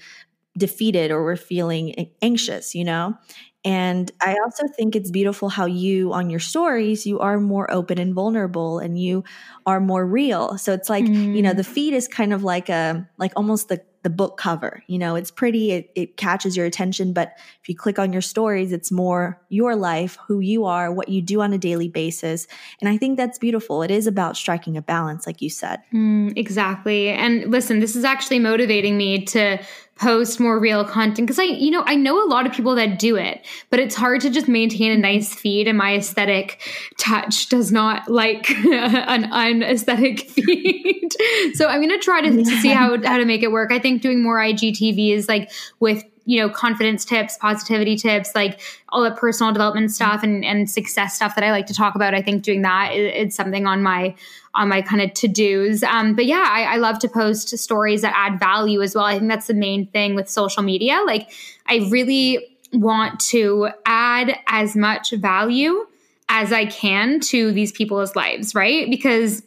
[0.56, 3.16] defeated or we're feeling anxious, you know?
[3.64, 7.98] And I also think it's beautiful how you, on your stories, you are more open
[7.98, 9.24] and vulnerable and you
[9.66, 10.56] are more real.
[10.56, 11.34] So it's like, mm.
[11.34, 11.66] you know, the mm.
[11.66, 14.84] feed is kind of like a, like almost the, the book cover.
[14.86, 17.12] You know, it's pretty, it, it catches your attention.
[17.12, 21.08] But if you click on your stories, it's more your life, who you are, what
[21.08, 22.46] you do on a daily basis.
[22.80, 23.82] And I think that's beautiful.
[23.82, 25.80] It is about striking a balance, like you said.
[25.92, 27.08] Mm, exactly.
[27.08, 29.58] And listen, this is actually motivating me to
[29.98, 32.98] post more real content because I, you know, I know a lot of people that
[32.98, 36.60] do it, but it's hard to just maintain a nice feed, and my aesthetic
[36.98, 41.08] touch does not like an unaesthetic feed.
[41.54, 42.44] so I'm gonna try to, yeah.
[42.44, 43.72] to see how how to make it work.
[43.72, 48.60] I think doing more IGTV is like with you know confidence tips positivity tips like
[48.90, 52.12] all the personal development stuff and, and success stuff that i like to talk about
[52.12, 54.14] i think doing that is, something on my
[54.54, 55.82] on my kind of to-dos.
[55.82, 59.04] Um, but yeah I, I love to post stories that add value as well.
[59.04, 61.00] I think that's the main thing with social media.
[61.06, 61.30] Like
[61.66, 65.86] i really want to add as much value
[66.28, 68.90] as i can to these people's lives right?
[68.90, 69.42] Because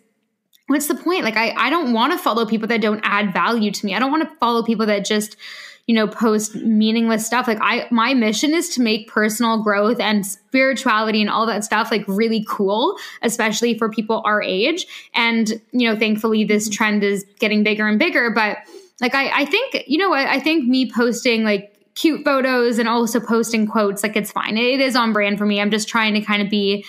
[0.68, 1.24] what's the point?
[1.24, 3.96] Like i, I don't want to follow people that don't add value to me.
[3.96, 5.36] I don't want to follow people that just
[5.90, 7.48] you know, post meaningless stuff.
[7.48, 11.90] Like I my mission is to make personal growth and spirituality and all that stuff
[11.90, 14.86] like really cool, especially for people our age.
[15.16, 16.74] And, you know, thankfully this mm-hmm.
[16.76, 18.30] trend is getting bigger and bigger.
[18.30, 18.60] But
[19.02, 22.88] like I, I think, you know what, I think me posting like cute photos and
[22.88, 24.60] also posting quotes, like it's fine.
[24.60, 25.60] It is on brand for me.
[25.60, 26.86] I'm just trying to kind of be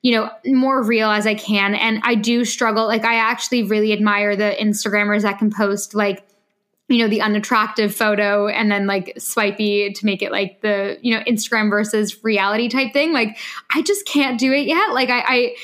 [0.00, 1.74] you know, more real as I can.
[1.74, 2.86] And I do struggle.
[2.86, 6.27] Like, I actually really admire the Instagrammers that can post like
[6.88, 11.14] you know the unattractive photo and then like swipey to make it like the you
[11.14, 13.38] know instagram versus reality type thing like
[13.74, 15.56] i just can't do it yet like i i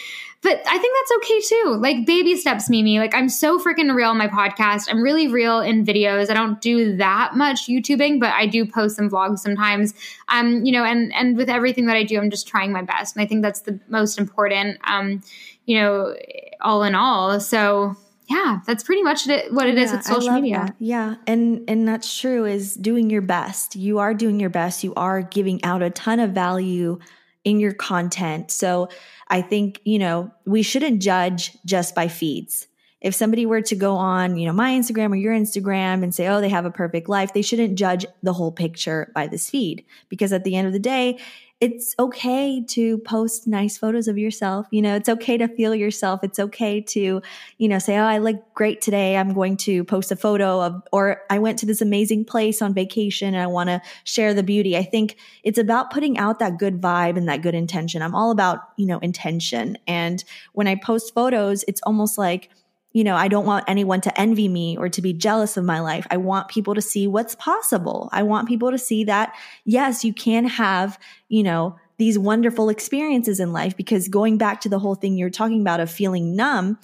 [0.45, 1.79] but I think that's okay too.
[1.81, 2.99] Like baby steps, Mimi.
[2.99, 4.89] Like I'm so freaking real on my podcast.
[4.91, 6.29] I'm really real in videos.
[6.29, 9.95] I don't do that much YouTubing, but I do post some vlogs sometimes.
[10.29, 13.17] Um, you know, and and with everything that I do, I'm just trying my best,
[13.17, 14.79] and I think that's the most important.
[14.85, 15.23] Um,
[15.65, 16.15] you know,
[16.61, 17.41] all in all.
[17.41, 17.97] So
[18.35, 20.65] yeah, that's pretty much it, what it yeah, is with social media.
[20.67, 20.77] That.
[20.79, 22.45] Yeah, and and that's true.
[22.45, 23.77] Is doing your best.
[23.77, 24.83] You are doing your best.
[24.85, 26.99] You are giving out a ton of value
[27.45, 28.51] in your content.
[28.51, 28.89] So
[29.29, 32.67] I think you know we shouldn't judge just by feeds.
[33.01, 36.27] If somebody were to go on, you know, my Instagram or your Instagram and say,
[36.29, 39.85] "Oh, they have a perfect life," they shouldn't judge the whole picture by this feed
[40.09, 41.19] because at the end of the day,
[41.65, 44.67] it's okay to post nice photos of yourself.
[44.71, 46.21] You know, it's okay to feel yourself.
[46.23, 47.23] It's okay to,
[47.57, 49.17] you know, say, Oh, I look great today.
[49.17, 52.75] I'm going to post a photo of, or I went to this amazing place on
[52.75, 54.77] vacation and I want to share the beauty.
[54.77, 58.03] I think it's about putting out that good vibe and that good intention.
[58.03, 59.79] I'm all about, you know, intention.
[59.87, 62.51] And when I post photos, it's almost like,
[62.95, 65.81] you know, I don't want anyone to envy me or to be jealous of my
[65.81, 66.07] life.
[66.11, 68.09] I want people to see what's possible.
[68.13, 69.35] I want people to see that,
[69.65, 74.69] yes, you can have, you know, these wonderful experiences in life because going back to
[74.69, 76.79] the whole thing you're talking about of feeling numb,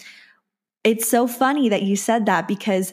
[0.83, 2.93] it's so funny that you said that because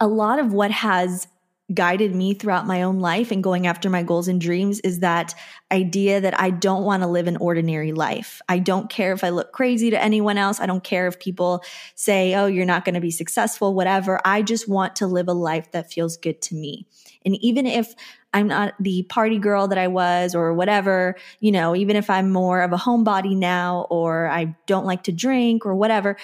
[0.00, 1.26] a lot of what has
[1.72, 5.34] guided me throughout my own life and going after my goals and dreams is that
[5.72, 8.42] idea that I don't want to live an ordinary life.
[8.50, 10.60] I don't care if I look crazy to anyone else.
[10.60, 14.20] I don't care if people say, oh, you're not going to be successful, whatever.
[14.26, 16.86] I just want to live a life that feels good to me.
[17.24, 17.94] And even if
[18.34, 22.30] I'm not the party girl that I was or whatever, you know, even if I'm
[22.30, 26.16] more of a homebody now or I don't like to drink or whatever,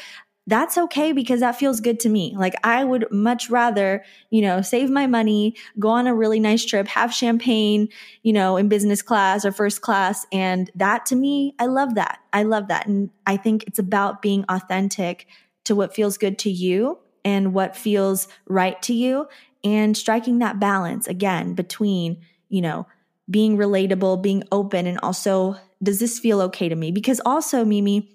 [0.51, 2.34] that's okay because that feels good to me.
[2.36, 6.64] Like I would much rather, you know, save my money, go on a really nice
[6.64, 7.88] trip, have champagne,
[8.22, 10.26] you know, in business class or first class.
[10.32, 12.18] And that to me, I love that.
[12.32, 12.86] I love that.
[12.86, 15.26] And I think it's about being authentic
[15.64, 19.28] to what feels good to you and what feels right to you
[19.62, 22.86] and striking that balance again between, you know,
[23.30, 26.90] being relatable, being open, and also, does this feel okay to me?
[26.90, 28.11] Because also, Mimi,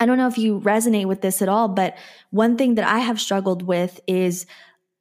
[0.00, 1.96] I don't know if you resonate with this at all, but
[2.30, 4.46] one thing that I have struggled with is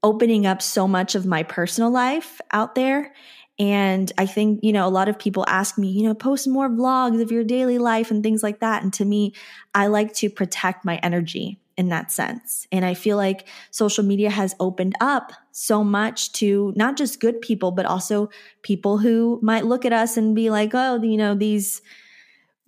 [0.03, 3.13] opening up so much of my personal life out there.
[3.59, 6.69] And I think, you know, a lot of people ask me, you know, post more
[6.69, 8.83] vlogs of your daily life and things like that.
[8.83, 9.33] And to me,
[9.73, 12.67] I like to protect my energy in that sense.
[12.71, 17.41] And I feel like social media has opened up so much to not just good
[17.41, 18.29] people, but also
[18.61, 21.81] people who might look at us and be like, oh, you know, these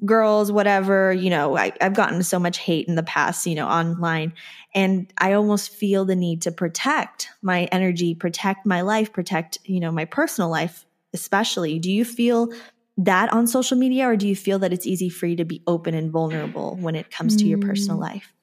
[0.06, 3.68] girls, whatever, you know, I, I've gotten so much hate in the past, you know,
[3.68, 4.34] online.
[4.74, 9.80] And I almost feel the need to protect my energy, protect my life, protect, you
[9.80, 11.80] know, my personal life, especially.
[11.80, 12.54] Do you feel
[12.98, 15.64] that on social media, or do you feel that it's easy for you to be
[15.68, 18.02] open and vulnerable when it comes to your personal mm.
[18.02, 18.34] life?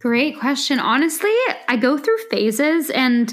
[0.00, 0.80] Great question.
[0.80, 1.30] Honestly,
[1.68, 3.32] I go through phases and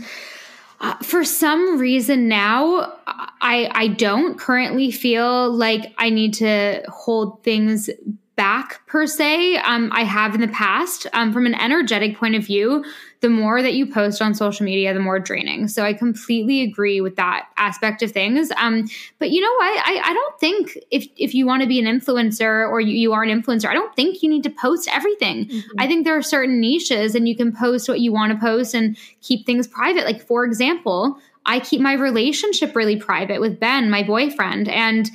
[0.79, 2.93] uh, for some reason now
[3.41, 7.89] I I don't currently feel like I need to hold things
[8.35, 9.57] back per se.
[9.57, 11.07] Um, I have in the past.
[11.11, 12.85] Um, from an energetic point of view,
[13.21, 15.67] the more that you post on social media, the more draining.
[15.67, 18.51] So I completely agree with that aspect of things.
[18.57, 18.87] Um,
[19.17, 19.87] but you know what?
[19.87, 23.13] I, I don't think if if you want to be an influencer or you, you
[23.13, 25.45] are an influencer, I don't think you need to post everything.
[25.45, 25.79] Mm-hmm.
[25.79, 28.75] I think there are certain niches and you can post what you want to post
[28.75, 30.05] and keep things private.
[30.05, 35.09] Like for example, I keep my relationship really private with Ben, my boyfriend, and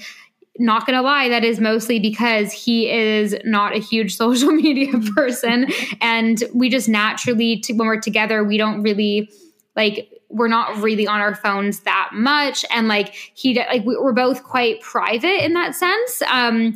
[0.58, 5.66] not gonna lie, that is mostly because he is not a huge social media person.
[6.00, 9.30] and we just naturally, when we're together, we don't really
[9.76, 12.64] like, we're not really on our phones that much.
[12.70, 16.22] And like, he, like, we're both quite private in that sense.
[16.22, 16.74] Um,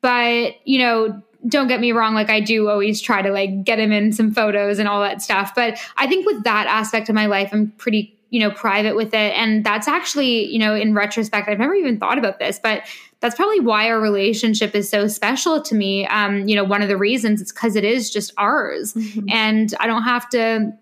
[0.00, 3.78] but, you know, don't get me wrong like i do always try to like get
[3.78, 7.14] him in some photos and all that stuff but i think with that aspect of
[7.14, 10.94] my life i'm pretty you know private with it and that's actually you know in
[10.94, 12.82] retrospect i've never even thought about this but
[13.20, 16.06] that's probably why our relationship is so special to me.
[16.06, 19.28] Um, you know, one of the reasons it's because it is just ours, mm-hmm.
[19.28, 20.72] and I don't have to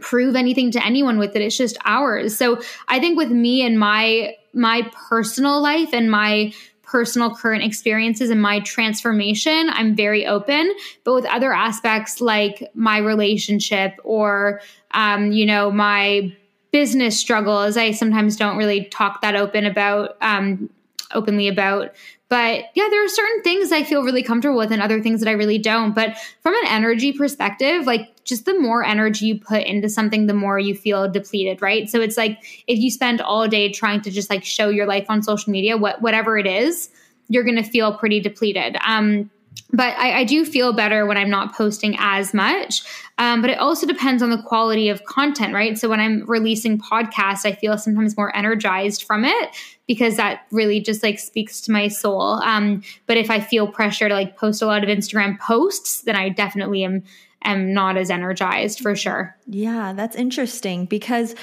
[0.00, 1.42] prove anything to anyone with it.
[1.42, 2.36] It's just ours.
[2.36, 8.30] So I think with me and my my personal life and my personal current experiences
[8.30, 10.72] and my transformation, I'm very open.
[11.04, 14.60] But with other aspects like my relationship or,
[14.92, 16.34] um, you know, my
[16.70, 20.70] business struggles, I sometimes don't really talk that open about um,
[21.12, 21.94] openly about.
[22.28, 25.28] But yeah, there are certain things I feel really comfortable with and other things that
[25.28, 25.94] I really don't.
[25.94, 30.34] But from an energy perspective, like just the more energy you put into something, the
[30.34, 31.88] more you feel depleted, right?
[31.88, 35.06] So it's like if you spend all day trying to just like show your life
[35.08, 36.90] on social media, what whatever it is,
[37.28, 38.76] you're gonna feel pretty depleted.
[38.84, 39.30] Um,
[39.72, 42.82] but I, I, do feel better when I'm not posting as much.
[43.18, 45.76] Um, but it also depends on the quality of content, right?
[45.76, 49.50] So when I'm releasing podcasts, I feel sometimes more energized from it
[49.86, 52.40] because that really just like speaks to my soul.
[52.42, 56.16] Um, but if I feel pressure to like post a lot of Instagram posts, then
[56.16, 57.02] I definitely am
[57.44, 59.36] am not as energized for sure.
[59.46, 61.34] Yeah, that's interesting because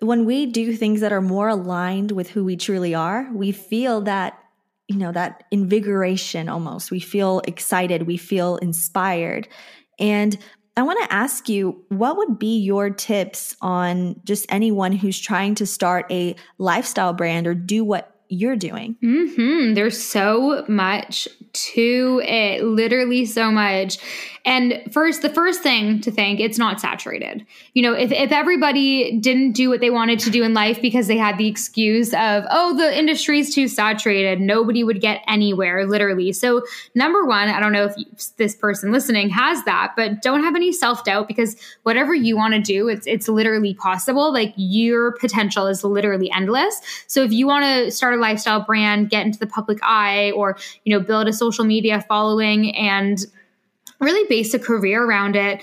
[0.00, 4.00] when we do things that are more aligned with who we truly are, we feel
[4.02, 4.38] that
[4.90, 6.90] you know, that invigoration almost.
[6.90, 9.46] We feel excited, we feel inspired.
[10.00, 10.36] And
[10.76, 15.54] I want to ask you, what would be your tips on just anyone who's trying
[15.56, 18.96] to start a lifestyle brand or do what you're doing.
[19.02, 19.74] Mm-hmm.
[19.74, 23.98] There's so much to it, literally so much.
[24.44, 27.44] And first, the first thing to think, it's not saturated.
[27.74, 31.08] You know, if, if everybody didn't do what they wanted to do in life because
[31.08, 36.32] they had the excuse of, oh, the industry's too saturated, nobody would get anywhere, literally.
[36.32, 36.62] So,
[36.94, 38.06] number one, I don't know if you,
[38.38, 42.54] this person listening has that, but don't have any self doubt because whatever you want
[42.54, 44.32] to do, it's, it's literally possible.
[44.32, 46.80] Like your potential is literally endless.
[47.08, 50.56] So, if you want to start a lifestyle brand, get into the public eye, or,
[50.84, 53.26] you know, build a social media following and
[54.00, 55.62] really base a career around it.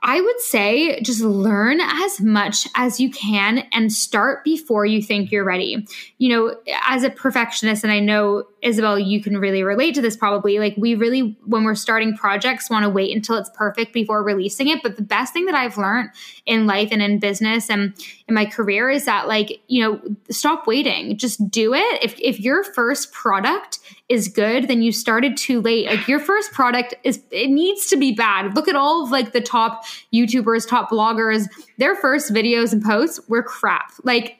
[0.00, 5.32] I would say just learn as much as you can and start before you think
[5.32, 5.88] you're ready.
[6.18, 10.16] You know, as a perfectionist, and I know Isabel, you can really relate to this
[10.16, 10.60] probably.
[10.60, 14.68] Like, we really, when we're starting projects, want to wait until it's perfect before releasing
[14.68, 14.84] it.
[14.84, 16.10] But the best thing that I've learned
[16.46, 17.92] in life and in business and
[18.28, 22.04] in my career is that, like, you know, stop waiting, just do it.
[22.04, 25.86] If, if your first product is good, then you started too late.
[25.86, 28.54] Like, your first product is, it needs to be bad.
[28.54, 29.84] Look at all of like the top
[30.14, 31.46] YouTubers, top bloggers,
[31.76, 33.92] their first videos and posts were crap.
[34.04, 34.38] Like,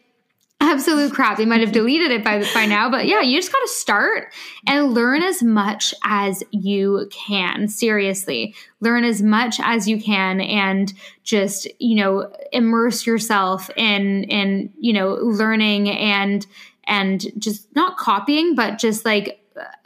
[0.61, 1.37] absolute crap.
[1.37, 4.35] They might have deleted it by by now, but yeah, you just got to start
[4.67, 7.69] and learn as much as you can.
[7.69, 10.93] Seriously, learn as much as you can and
[11.23, 16.45] just, you know, immerse yourself in in, you know, learning and
[16.85, 19.41] and just not copying, but just like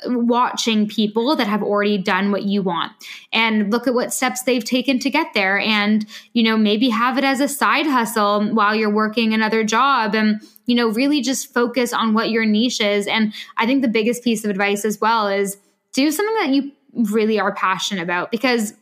[0.07, 2.93] watching people that have already done what you want.
[3.33, 5.59] And look at what steps they've taken to get there.
[5.59, 10.15] And you know maybe have it as a side hustle while you're working another job
[10.15, 13.07] and you know really just focus on what your niche is.
[13.07, 15.57] And i think the biggest piece of advice as well is
[15.93, 16.73] do something that you
[17.11, 18.31] really are passionate about.
[18.31, 18.75] Because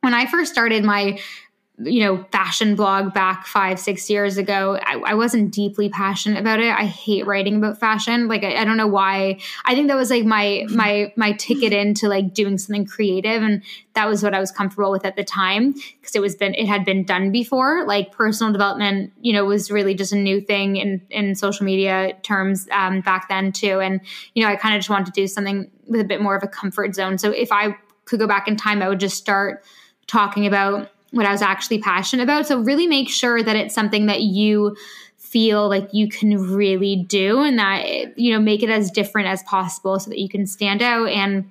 [0.00, 1.18] when i first started my
[1.78, 6.58] you know, fashion blog back five, six years ago, I, I, wasn't deeply passionate about
[6.58, 6.72] it.
[6.72, 8.28] I hate writing about fashion.
[8.28, 9.40] Like, I, I, don't know why.
[9.66, 13.62] I think that was like my my my ticket into like doing something creative, and
[13.92, 16.66] that was what I was comfortable with at the time because it was been it
[16.66, 17.84] had been done before.
[17.86, 22.14] Like personal development, you know, was really just a new thing in in social media
[22.22, 23.80] terms um, back then too.
[23.80, 24.00] And
[24.32, 26.42] you know, I kind of just wanted to do something with a bit more of
[26.42, 27.18] a comfort zone.
[27.18, 29.62] So if I could go back in time, I would just start
[30.06, 32.46] talking about what I was actually passionate about.
[32.46, 34.76] So really make sure that it's something that you
[35.16, 39.42] feel like you can really do and that you know make it as different as
[39.42, 41.50] possible so that you can stand out and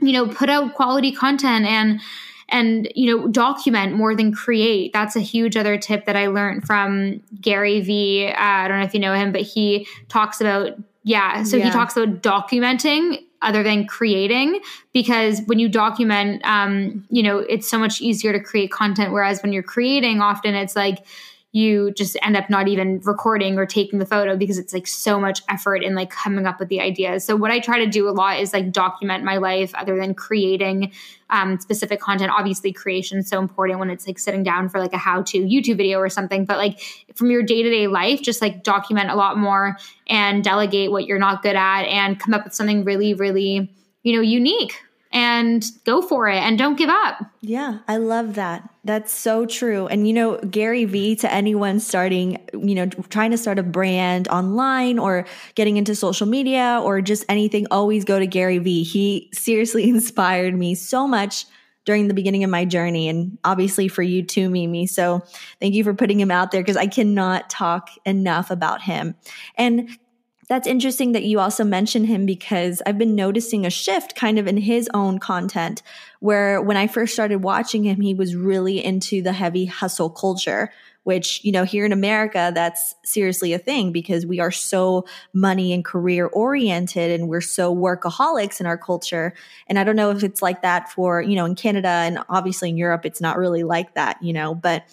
[0.00, 2.00] you know put out quality content and
[2.48, 6.64] and you know document more than create that's a huge other tip that i learned
[6.64, 10.72] from gary vee uh, i don't know if you know him but he talks about
[11.02, 11.64] yeah so yeah.
[11.64, 14.60] he talks about documenting other than creating
[14.92, 19.42] because when you document um, you know it's so much easier to create content whereas
[19.42, 21.04] when you're creating often it's like
[21.52, 25.18] you just end up not even recording or taking the photo because it's like so
[25.18, 27.24] much effort in like coming up with the ideas.
[27.24, 30.14] So what I try to do a lot is like document my life other than
[30.14, 30.92] creating
[31.30, 32.30] um, specific content.
[32.36, 35.38] Obviously creation is so important when it's like sitting down for like a how to
[35.38, 36.80] YouTube video or something, but like
[37.14, 41.06] from your day to day life, just like document a lot more and delegate what
[41.06, 44.74] you're not good at and come up with something really, really, you know, unique
[45.10, 47.18] and go for it and don't give up.
[47.40, 48.68] Yeah, I love that.
[48.84, 49.86] That's so true.
[49.86, 54.28] And you know, Gary Vee to anyone starting, you know, trying to start a brand
[54.28, 58.82] online or getting into social media or just anything, always go to Gary Vee.
[58.82, 61.46] He seriously inspired me so much
[61.84, 64.86] during the beginning of my journey and obviously for you too, Mimi.
[64.86, 65.22] So
[65.58, 69.14] thank you for putting him out there because I cannot talk enough about him.
[69.56, 69.88] And
[70.48, 74.46] that's interesting that you also mention him because I've been noticing a shift kind of
[74.46, 75.82] in his own content
[76.20, 80.72] where when I first started watching him, he was really into the heavy hustle culture,
[81.02, 85.72] which, you know, here in America, that's seriously a thing because we are so money
[85.74, 89.34] and career oriented and we're so workaholics in our culture.
[89.68, 92.70] And I don't know if it's like that for, you know, in Canada and obviously
[92.70, 94.84] in Europe, it's not really like that, you know, but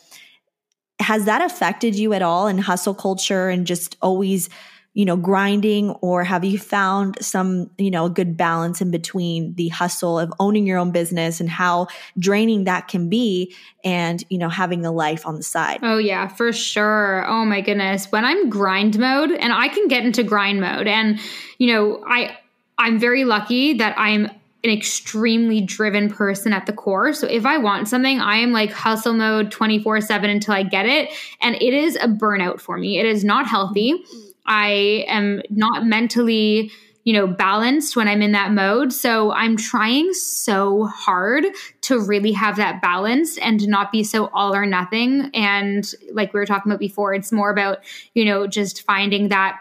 [1.00, 4.50] has that affected you at all in hustle culture and just always
[4.96, 9.54] you know, grinding or have you found some, you know, a good balance in between
[9.56, 11.88] the hustle of owning your own business and how
[12.18, 15.80] draining that can be and, you know, having a life on the side?
[15.84, 17.26] Oh, yeah, for sure.
[17.28, 18.10] Oh, my goodness.
[18.10, 21.20] When I'm grind mode and I can get into grind mode and,
[21.58, 22.38] you know, I,
[22.78, 24.28] I'm very lucky that I'm
[24.64, 27.12] an extremely driven person at the core.
[27.12, 30.86] So if I want something, I am like hustle mode 24 7 until I get
[30.86, 31.10] it.
[31.42, 32.98] And it is a burnout for me.
[32.98, 33.92] It is not healthy.
[33.92, 36.72] Mm-hmm I am not mentally,
[37.04, 38.92] you know, balanced when I'm in that mode.
[38.92, 41.46] So I'm trying so hard
[41.82, 45.30] to really have that balance and to not be so all or nothing.
[45.34, 47.80] And like we were talking about before, it's more about,
[48.14, 49.60] you know, just finding that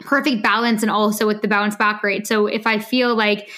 [0.00, 2.26] perfect balance and also with the bounce back rate.
[2.26, 3.48] So if I feel like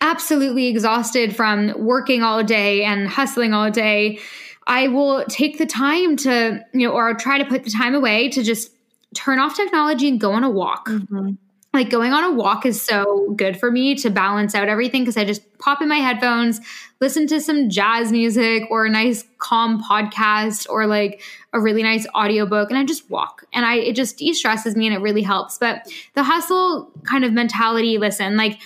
[0.00, 4.18] absolutely exhausted from working all day and hustling all day,
[4.66, 7.94] I will take the time to, you know, or I'll try to put the time
[7.94, 8.72] away to just
[9.14, 10.88] turn off technology and go on a walk.
[10.88, 11.32] Mm-hmm.
[11.72, 15.18] Like going on a walk is so good for me to balance out everything because
[15.18, 16.58] I just pop in my headphones,
[17.02, 21.20] listen to some jazz music or a nice calm podcast or like
[21.52, 23.44] a really nice audiobook and I just walk.
[23.52, 25.58] And I it just de-stresses me and it really helps.
[25.58, 28.58] But the hustle kind of mentality, listen, like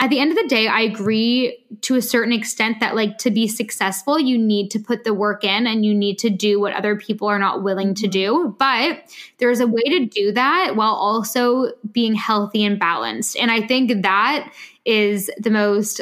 [0.00, 3.30] at the end of the day, I agree to a certain extent that, like, to
[3.30, 6.74] be successful, you need to put the work in and you need to do what
[6.74, 8.54] other people are not willing to do.
[8.58, 9.04] But
[9.38, 13.36] there's a way to do that while also being healthy and balanced.
[13.36, 14.52] And I think that
[14.84, 16.00] is the most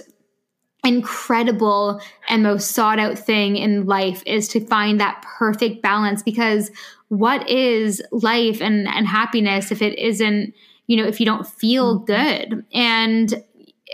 [0.85, 6.71] incredible and most sought out thing in life is to find that perfect balance because
[7.09, 10.53] what is life and, and happiness if it isn't
[10.89, 12.07] you know if you don't feel mm-hmm.
[12.07, 13.45] good and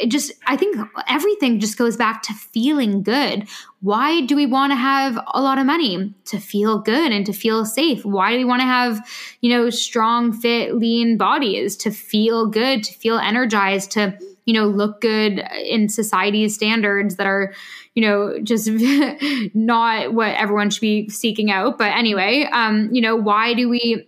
[0.01, 0.77] it just i think
[1.09, 3.49] everything just goes back to feeling good.
[3.81, 6.13] Why do we want to have a lot of money?
[6.27, 8.05] To feel good and to feel safe.
[8.05, 9.09] Why do we want to have
[9.41, 11.77] you know strong fit lean bodies?
[11.79, 17.27] To feel good to feel energized to you know look good in society's standards that
[17.27, 17.55] are
[17.95, 18.69] you know just
[19.55, 21.79] not what everyone should be seeking out.
[21.79, 24.07] But anyway um you know why do we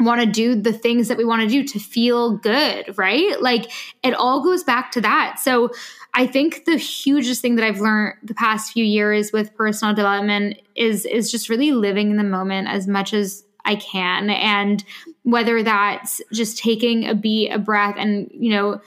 [0.00, 3.40] want to do the things that we want to do to feel good, right?
[3.40, 3.70] Like
[4.02, 5.38] it all goes back to that.
[5.40, 5.70] So
[6.14, 10.60] I think the hugest thing that I've learned the past few years with personal development
[10.74, 14.82] is is just really living in the moment as much as I can and
[15.24, 18.80] whether that's just taking a beat, a breath and you know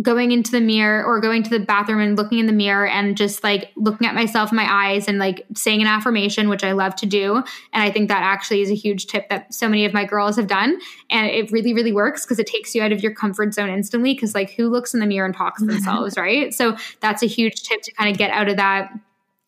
[0.00, 3.16] going into the mirror or going to the bathroom and looking in the mirror and
[3.16, 6.72] just like looking at myself in my eyes and like saying an affirmation, which I
[6.72, 7.36] love to do.
[7.36, 10.36] And I think that actually is a huge tip that so many of my girls
[10.36, 10.78] have done.
[11.10, 14.16] And it really, really works because it takes you out of your comfort zone instantly.
[14.16, 16.54] Cause like who looks in the mirror and talks to themselves, right?
[16.54, 18.92] So that's a huge tip to kind of get out of that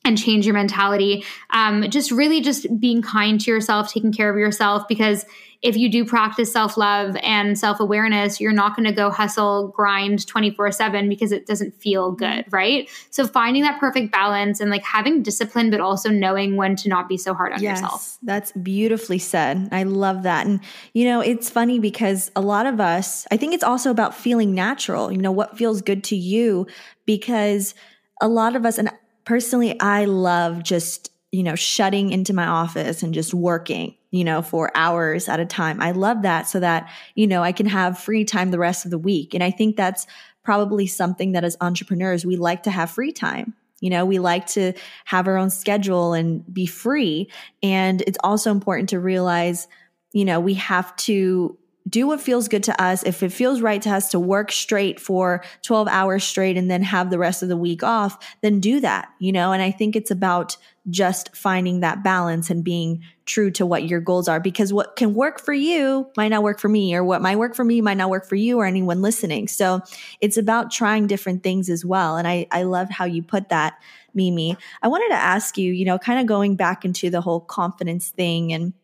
[0.05, 1.25] and change your mentality.
[1.51, 5.25] Um, just really just being kind to yourself, taking care of yourself because
[5.65, 9.69] if you do practice self love and self awareness, you're not going to go hustle,
[9.69, 12.89] grind 24 7 because it doesn't feel good, right?
[13.09, 17.09] So finding that perfect balance and like having discipline, but also knowing when to not
[17.09, 18.19] be so hard on yes, yourself.
[18.23, 19.71] That's beautifully said.
[19.73, 20.47] I love that.
[20.47, 20.61] And,
[20.93, 24.55] you know, it's funny because a lot of us, I think it's also about feeling
[24.55, 26.67] natural, you know, what feels good to you
[27.07, 27.75] because
[28.21, 28.91] a lot of us, and
[29.25, 34.43] personally, I love just, you know, shutting into my office and just working you know,
[34.43, 35.83] for hours at a time.
[35.83, 38.93] I love that so that, you know, I can have free time the rest of
[38.93, 39.35] the week.
[39.35, 40.07] And I think that's
[40.45, 43.55] probably something that as entrepreneurs, we like to have free time.
[43.81, 44.73] You know, we like to
[45.05, 47.29] have our own schedule and be free.
[47.61, 49.67] And it's also important to realize,
[50.13, 51.59] you know, we have to
[51.89, 53.03] do what feels good to us.
[53.03, 56.83] If it feels right to us to work straight for 12 hours straight and then
[56.83, 59.53] have the rest of the week off, then do that, you know?
[59.53, 60.57] And I think it's about
[60.91, 65.15] just finding that balance and being true to what your goals are because what can
[65.15, 67.97] work for you might not work for me or what might work for me might
[67.97, 69.49] not work for you or anyone listening.
[69.49, 69.81] So
[70.21, 72.17] it's about trying different things as well.
[72.17, 73.79] And I, I love how you put that,
[74.15, 74.57] Mimi.
[74.83, 78.11] I wanted to ask you, you know, kind of going back into the whole confidence
[78.11, 78.75] thing and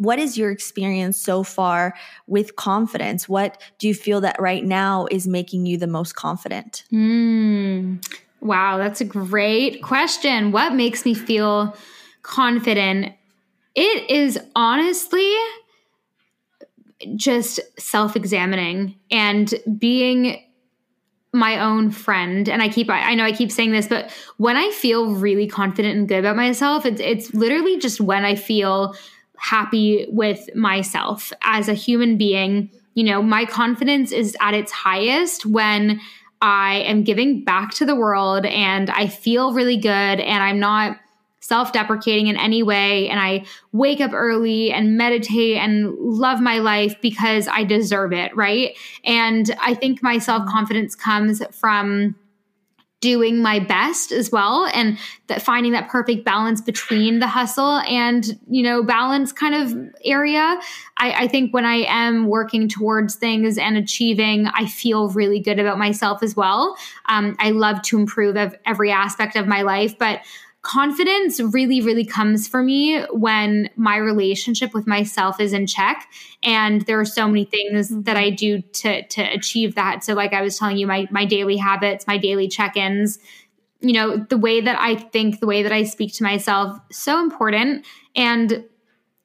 [0.00, 1.94] what is your experience so far
[2.26, 3.28] with confidence?
[3.28, 6.84] What do you feel that right now is making you the most confident?
[6.90, 8.02] Mm,
[8.40, 10.52] wow, that's a great question.
[10.52, 11.76] What makes me feel
[12.22, 13.12] confident?
[13.74, 15.30] It is honestly
[17.14, 20.42] just self examining and being
[21.32, 24.68] my own friend and i keep I, know i keep saying this but when i
[24.72, 28.96] feel really confident and good about myself it's, it's literally just when i feel
[29.40, 32.70] happy with myself as a human being.
[32.94, 36.00] You know, my confidence is at its highest when
[36.42, 40.98] I am giving back to the world and I feel really good and I'm not
[41.40, 43.08] self deprecating in any way.
[43.08, 48.36] And I wake up early and meditate and love my life because I deserve it.
[48.36, 48.76] Right.
[49.04, 52.14] And I think my self confidence comes from
[53.00, 54.98] doing my best as well and
[55.28, 60.60] that finding that perfect balance between the hustle and you know balance kind of area
[60.98, 65.58] I, I, think when i am working towards things and achieving i feel really good
[65.58, 66.76] about myself as well.
[67.08, 68.36] Um, i love to improve
[68.66, 70.20] every aspect of my life but
[70.62, 76.06] confidence really, really comes for me when my relationship with myself is in check.
[76.42, 78.02] And there are so many things mm-hmm.
[78.02, 80.04] that I do to to achieve that.
[80.04, 83.18] So, like I was telling you, my my daily habits, my daily check-ins,
[83.80, 87.22] you know, the way that I think, the way that I speak to myself, so
[87.22, 87.86] important.
[88.14, 88.64] And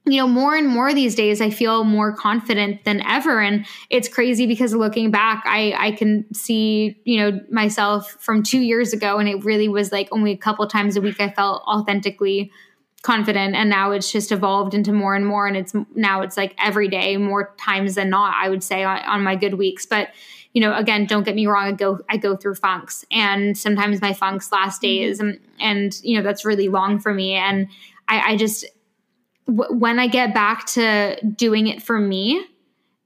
[0.08, 3.42] you know, more and more these days, I feel more confident than ever.
[3.42, 8.60] And it's crazy because looking back, I, I can see, you know, myself from two
[8.60, 9.18] years ago.
[9.18, 12.52] And it really was like only a couple times a week I felt authentically
[13.02, 13.56] confident.
[13.56, 15.48] And now it's just evolved into more and more.
[15.48, 19.00] And it's now it's like every day, more times than not, I would say on,
[19.00, 19.88] on my good weeks.
[19.88, 20.10] But,
[20.54, 21.66] you know, again, don't get me wrong.
[21.66, 25.04] I go, I go through funks and sometimes my funks last mm-hmm.
[25.04, 27.34] days and, and, you know, that's really long for me.
[27.34, 27.70] And
[28.08, 28.66] I, I just,
[29.48, 32.46] w- when I get back to doing it for me,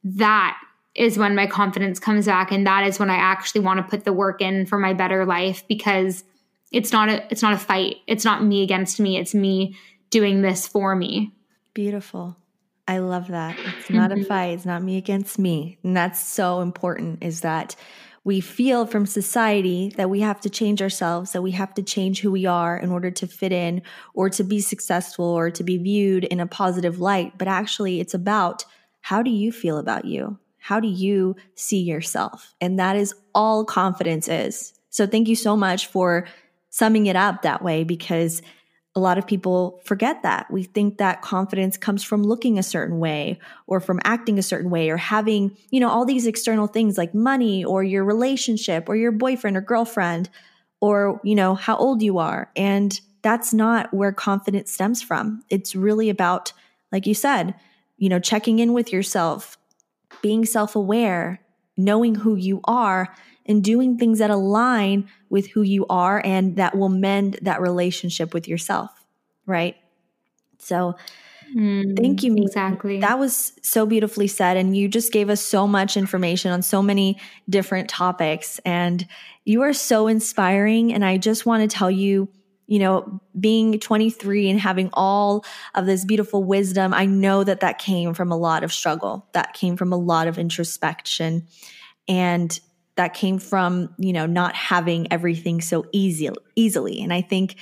[0.04, 0.58] that
[0.96, 4.06] is when my confidence comes back and that is when I actually want to put
[4.06, 6.24] the work in for my better life because
[6.72, 7.98] it's not a it's not a fight.
[8.08, 9.18] It's not me against me.
[9.18, 9.76] It's me
[10.10, 11.34] doing this for me.
[11.74, 12.36] Beautiful.
[12.88, 13.56] I love that.
[13.80, 14.22] It's not mm-hmm.
[14.22, 14.54] a fight.
[14.54, 15.78] It's not me against me.
[15.84, 17.76] And that's so important is that
[18.24, 22.22] we feel from society that we have to change ourselves, that we have to change
[22.22, 23.82] who we are in order to fit in
[24.14, 27.38] or to be successful or to be viewed in a positive light.
[27.38, 28.66] But actually, it's about
[29.02, 30.38] how do you feel about you?
[30.58, 32.54] How do you see yourself?
[32.60, 34.74] And that is all confidence is.
[34.90, 36.28] So thank you so much for
[36.70, 38.42] summing it up that way because
[38.96, 40.50] a lot of people forget that.
[40.50, 44.72] We think that confidence comes from looking a certain way or from acting a certain
[44.72, 48.96] way or having, you know, all these external things like money or your relationship or
[48.96, 50.30] your boyfriend or girlfriend
[50.82, 52.52] or, you know, how old you are.
[52.56, 55.44] And that's not where confidence stems from.
[55.50, 56.52] It's really about,
[56.92, 57.54] like you said,
[57.98, 59.58] you know, checking in with yourself,
[60.22, 61.42] being self aware,
[61.78, 63.14] knowing who you are
[63.50, 68.34] and doing things that align with who you are and that will mend that relationship
[68.34, 68.92] with yourself,
[69.48, 69.76] right?
[70.60, 70.96] So,
[71.56, 72.36] mm, thank you.
[72.38, 73.00] Exactly.
[73.00, 74.56] That was so beautifully said.
[74.56, 77.20] And you just gave us so much information on so many
[77.50, 78.60] different topics.
[78.66, 79.08] And
[79.46, 80.94] you are so inspiring.
[80.94, 82.30] And I just want to tell you,
[82.68, 85.44] you know, being 23 and having all
[85.74, 89.54] of this beautiful wisdom, I know that that came from a lot of struggle, that
[89.54, 91.48] came from a lot of introspection.
[92.08, 92.60] And
[93.00, 97.02] that came from, you know, not having everything so easy easily.
[97.02, 97.56] And I think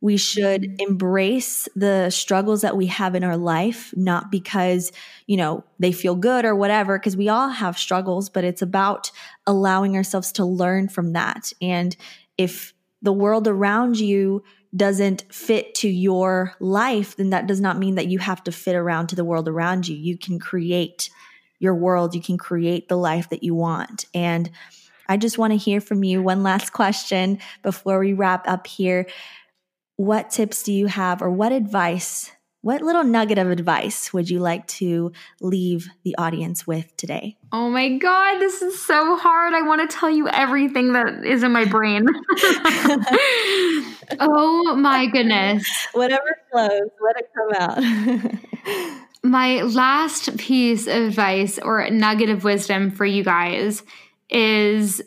[0.00, 0.90] we should mm-hmm.
[0.90, 4.92] embrace the struggles that we have in our life, not because,
[5.26, 9.10] you know, they feel good or whatever, because we all have struggles, but it's about
[9.44, 11.52] allowing ourselves to learn from that.
[11.60, 11.96] And
[12.38, 12.72] if
[13.02, 14.44] the world around you
[14.76, 18.76] doesn't fit to your life, then that does not mean that you have to fit
[18.76, 19.96] around to the world around you.
[19.96, 21.10] You can create
[21.58, 24.06] your world, you can create the life that you want.
[24.14, 24.50] And
[25.08, 26.22] I just want to hear from you.
[26.22, 29.06] One last question before we wrap up here.
[29.96, 32.30] What tips do you have, or what advice,
[32.60, 37.38] what little nugget of advice would you like to leave the audience with today?
[37.52, 39.54] Oh my God, this is so hard.
[39.54, 42.06] I want to tell you everything that is in my brain.
[44.20, 45.66] oh my goodness.
[45.92, 49.02] Whatever flows, let it come out.
[49.30, 53.82] my last piece of advice or nugget of wisdom for you guys
[54.28, 55.02] is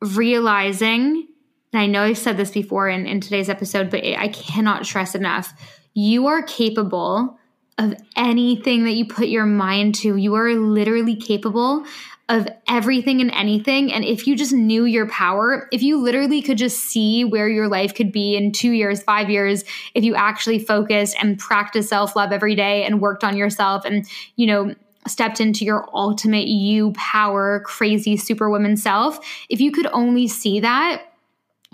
[0.00, 1.28] realizing,
[1.72, 5.14] and I know I've said this before in, in today's episode, but I cannot stress
[5.14, 5.54] enough
[5.94, 7.38] you are capable
[7.78, 10.16] of anything that you put your mind to.
[10.16, 11.84] You are literally capable
[12.28, 13.92] of everything and anything.
[13.92, 17.68] And if you just knew your power, if you literally could just see where your
[17.68, 19.64] life could be in two years, five years,
[19.94, 24.06] if you actually focused and practiced self love every day and worked on yourself and,
[24.36, 24.74] you know,
[25.06, 29.18] stepped into your ultimate you power, crazy superwoman self,
[29.48, 31.11] if you could only see that,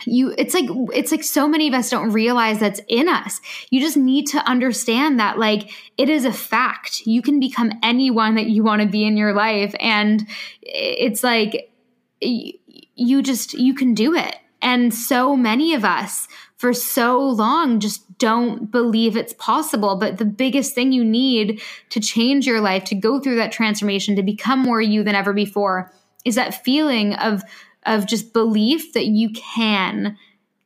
[0.04, 3.40] you it's like it's like so many of us don't realize that's in us.
[3.70, 7.06] You just need to understand that like it is a fact.
[7.06, 10.26] You can become anyone that you want to be in your life and
[10.62, 11.72] it's like
[12.20, 14.36] you just you can do it.
[14.60, 16.26] And so many of us
[16.56, 19.96] for so long just don't believe it's possible.
[19.96, 24.16] But the biggest thing you need to change your life, to go through that transformation,
[24.16, 25.92] to become more you than ever before,
[26.24, 27.42] is that feeling of
[27.88, 30.16] of just belief that you can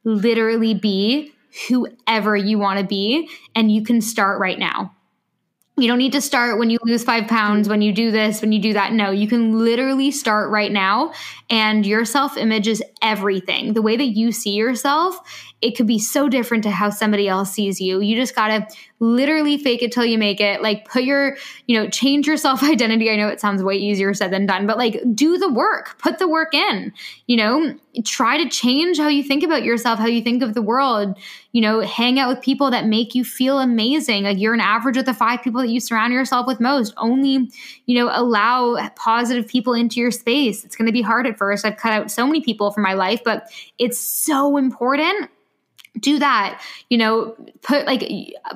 [0.04, 1.32] literally be
[1.68, 4.94] whoever you want to be and you can start right now.
[5.78, 8.52] You don't need to start when you lose five pounds, when you do this, when
[8.52, 8.92] you do that.
[8.92, 11.14] No, you can literally start right now.
[11.48, 13.72] And your self image is everything.
[13.72, 15.18] The way that you see yourself,
[15.62, 18.00] it could be so different to how somebody else sees you.
[18.00, 18.66] You just got to
[19.00, 20.60] literally fake it till you make it.
[20.60, 23.10] Like put your, you know, change your self identity.
[23.10, 26.18] I know it sounds way easier said than done, but like do the work, put
[26.18, 26.92] the work in,
[27.26, 27.74] you know,
[28.04, 31.14] try to change how you think about yourself, how you think of the world,
[31.52, 34.24] you know, hang out with people that make you feel amazing.
[34.24, 36.94] Like you're an average of the five people that you surround yourself with most.
[36.96, 37.50] Only,
[37.84, 40.64] you know, allow positive people into your space.
[40.64, 41.66] It's going to be hard at first.
[41.66, 45.28] I've cut out so many people from my life, but it's so important
[46.00, 48.02] do that you know put like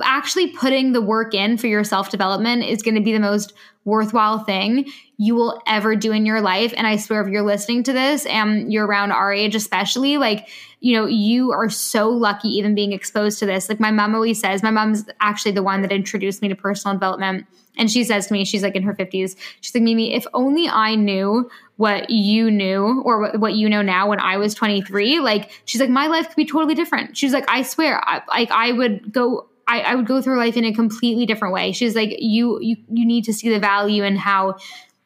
[0.02, 3.52] actually putting the work in for your self development is going to be the most
[3.86, 4.84] worthwhile thing
[5.16, 6.74] you will ever do in your life.
[6.76, 10.48] And i swear if you're listening to this and you're around our age especially like
[10.80, 13.68] you know you are so lucky even being exposed to this.
[13.68, 16.96] Like my mom always says my mom's actually the one that introduced me to personal
[16.96, 17.46] development.
[17.78, 20.68] And she says to me she's like in her 50s she's like mimi if only
[20.68, 25.20] i knew what you knew or what, you know now when I was 23.
[25.20, 27.16] Like, she's like, my life could be totally different.
[27.16, 29.48] She's like, I swear, I, like, I would go.
[29.68, 31.72] I, I would go through life in a completely different way.
[31.72, 34.58] She's like, you, you, you need to see the value in how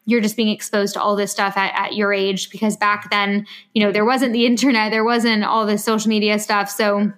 [0.05, 3.45] you're just being exposed to all this stuff at, at, your age because back then
[3.73, 7.11] you know there wasn't the internet there wasn't all this social media stuff so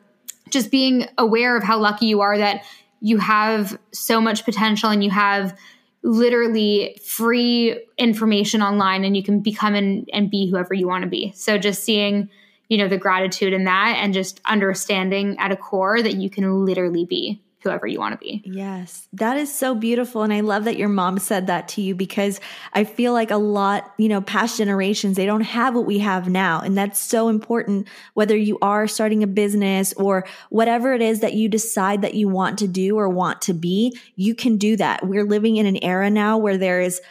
[0.49, 2.63] just being aware of how lucky you are that
[2.99, 5.57] you have so much potential and you have
[6.03, 11.09] literally free information online and you can become and, and be whoever you want to
[11.09, 11.31] be.
[11.33, 12.29] So just seeing,
[12.67, 16.65] you know, the gratitude in that and just understanding at a core that you can
[16.65, 18.41] literally be whoever you want to be.
[18.45, 20.23] Yes, that is so beautiful.
[20.23, 22.39] And I love that your mom said that to you because
[22.73, 26.29] I feel like a lot, you know, past generations, they don't have what we have
[26.29, 26.59] now.
[26.59, 31.33] And that's so important, whether you are starting a business or whatever it is that
[31.33, 35.07] you decide that you want to do or want to be, you can do that.
[35.07, 37.01] We're living in an era now where there is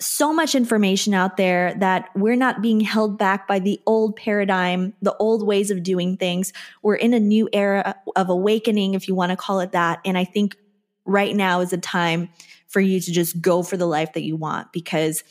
[0.00, 4.94] so much information out there that we're not being held back by the old paradigm,
[5.02, 6.52] the old ways of doing things.
[6.82, 10.00] We're in a new era of awakening, if you want to call it that.
[10.04, 10.56] And I think
[11.04, 12.30] right now is a time
[12.66, 15.22] for you to just go for the life that you want because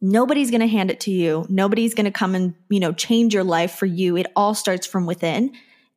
[0.00, 1.46] nobody's going to hand it to you.
[1.48, 4.16] Nobody's going to come and, you know, change your life for you.
[4.16, 5.52] It all starts from within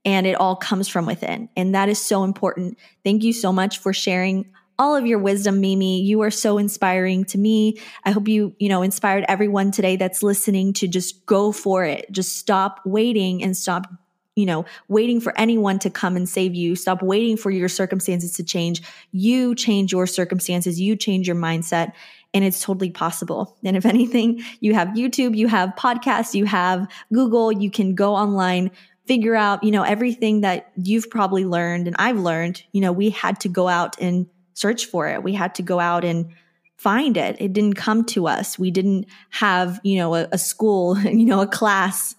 [0.05, 1.49] and it all comes from within.
[1.57, 2.77] And that is so important.
[3.03, 4.45] Thank you so much for sharing
[4.79, 6.01] all of your wisdom, Mimi.
[6.01, 7.79] You are so inspiring to me.
[8.03, 12.11] I hope you, you know, inspired everyone today that's listening to just go for it.
[12.11, 13.87] Just stop waiting and stop,
[14.35, 16.75] you know, waiting for anyone to come and save you.
[16.75, 18.81] Stop waiting for your circumstances to change.
[19.11, 20.79] You change your circumstances.
[20.79, 21.93] You change your mindset
[22.33, 23.57] and it's totally possible.
[23.63, 28.13] And if anything, you have YouTube, you have podcasts, you have Google, you can go
[28.13, 28.71] online,
[29.07, 33.09] figure out, you know, everything that you've probably learned and I've learned, you know, we
[33.09, 34.27] had to go out and
[34.57, 35.21] search for it.
[35.21, 36.33] We had to go out and
[36.77, 37.37] find it.
[37.39, 38.57] It didn't come to us.
[38.57, 42.15] We didn't have, you know, a, a school, you know, a class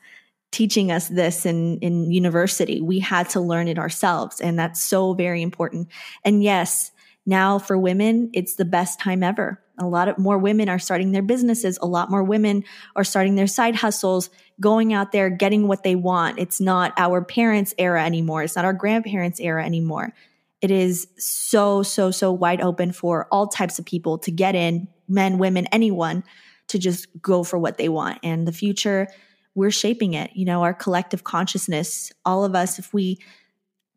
[0.53, 2.81] teaching us this in, in university.
[2.81, 4.41] We had to learn it ourselves.
[4.41, 5.89] And that's so very important.
[6.25, 6.93] And yes,
[7.27, 9.61] now for women, it's the best time ever.
[9.77, 11.77] A lot of more women are starting their businesses.
[11.83, 12.65] A lot more women
[12.97, 14.31] are starting their side hustles,
[14.61, 16.39] going out there, getting what they want.
[16.39, 18.45] It's not our parents' era anymore.
[18.45, 20.15] It's not our grandparents' era anymore.
[20.61, 24.89] It is so, so, so wide open for all types of people to get in
[25.09, 26.25] men, women, anyone
[26.69, 28.19] to just go for what they want.
[28.23, 29.09] And the future,
[29.55, 30.31] we're shaping it.
[30.35, 33.19] You know, our collective consciousness, all of us, if we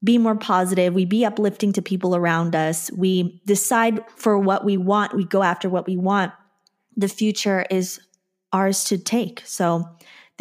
[0.03, 4.77] be more positive, we be uplifting to people around us, we decide for what we
[4.77, 6.31] want, we go after what we want,
[6.97, 7.99] the future is
[8.51, 9.43] ours to take.
[9.45, 9.87] So,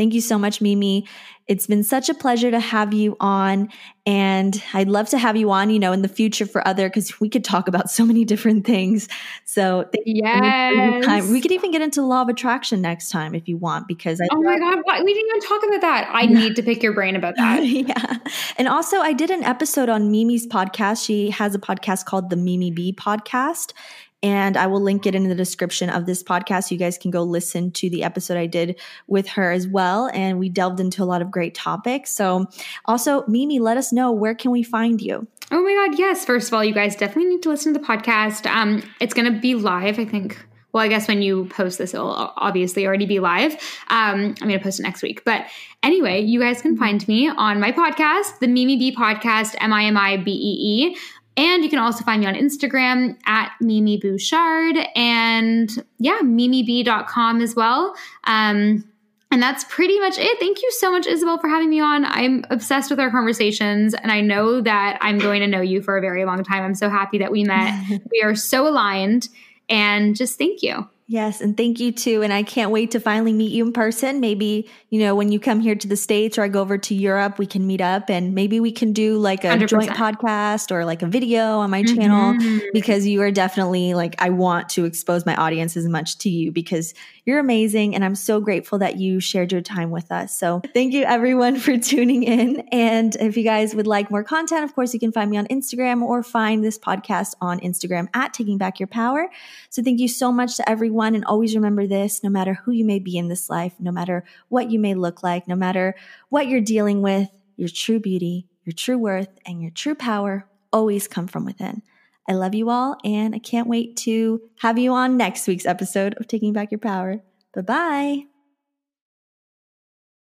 [0.00, 1.06] Thank you so much, Mimi.
[1.46, 3.68] It's been such a pleasure to have you on.
[4.06, 7.20] And I'd love to have you on, you know, in the future for other, because
[7.20, 9.10] we could talk about so many different things.
[9.44, 11.28] So yes.
[11.28, 14.28] We could even get into law of attraction next time if you want, because I
[14.32, 16.08] Oh my God, we didn't even talk about that.
[16.10, 17.58] I need to pick your brain about that.
[17.66, 18.16] yeah.
[18.56, 21.04] And also I did an episode on Mimi's podcast.
[21.04, 23.74] She has a podcast called the Mimi Bee podcast.
[24.22, 26.70] And I will link it in the description of this podcast.
[26.70, 30.10] You guys can go listen to the episode I did with her as well.
[30.12, 32.12] And we delved into a lot of great topics.
[32.12, 32.46] So
[32.84, 35.26] also, Mimi, let us know where can we find you?
[35.50, 36.24] Oh my God, yes.
[36.24, 38.46] First of all, you guys definitely need to listen to the podcast.
[38.46, 40.38] Um, it's going to be live, I think.
[40.72, 43.54] Well, I guess when you post this, it'll obviously already be live.
[43.88, 45.24] Um, I'm going to post it next week.
[45.24, 45.46] But
[45.82, 49.84] anyway, you guys can find me on my podcast, the Mimi Bee podcast, M I
[49.84, 50.96] M I B E E.
[51.40, 57.56] And you can also find me on Instagram at Mimi Bouchard and yeah, mimib.com as
[57.56, 57.94] well.
[58.24, 58.84] Um,
[59.30, 60.38] and that's pretty much it.
[60.38, 62.04] Thank you so much, Isabel, for having me on.
[62.04, 65.96] I'm obsessed with our conversations, and I know that I'm going to know you for
[65.96, 66.62] a very long time.
[66.62, 67.72] I'm so happy that we met.
[68.12, 69.30] we are so aligned,
[69.70, 70.86] and just thank you.
[71.10, 72.22] Yes, and thank you too.
[72.22, 74.20] And I can't wait to finally meet you in person.
[74.20, 76.94] Maybe, you know, when you come here to the States or I go over to
[76.94, 79.66] Europe, we can meet up and maybe we can do like a 100%.
[79.66, 81.96] joint podcast or like a video on my mm-hmm.
[81.96, 86.30] channel because you are definitely like, I want to expose my audience as much to
[86.30, 86.94] you because
[87.24, 87.96] you're amazing.
[87.96, 90.36] And I'm so grateful that you shared your time with us.
[90.36, 92.60] So thank you everyone for tuning in.
[92.70, 95.48] And if you guys would like more content, of course, you can find me on
[95.48, 99.28] Instagram or find this podcast on Instagram at Taking Back Your Power.
[99.70, 100.68] So thank you so much to
[101.14, 104.24] And always remember this no matter who you may be in this life, no matter
[104.48, 105.94] what you may look like, no matter
[106.28, 111.08] what you're dealing with, your true beauty your true worth, and your true power always
[111.08, 111.82] come from within.
[112.28, 116.14] I love you all, and I can't wait to have you on next week's episode
[116.18, 117.20] of Taking Back Your Power.
[117.54, 118.29] Bye bye.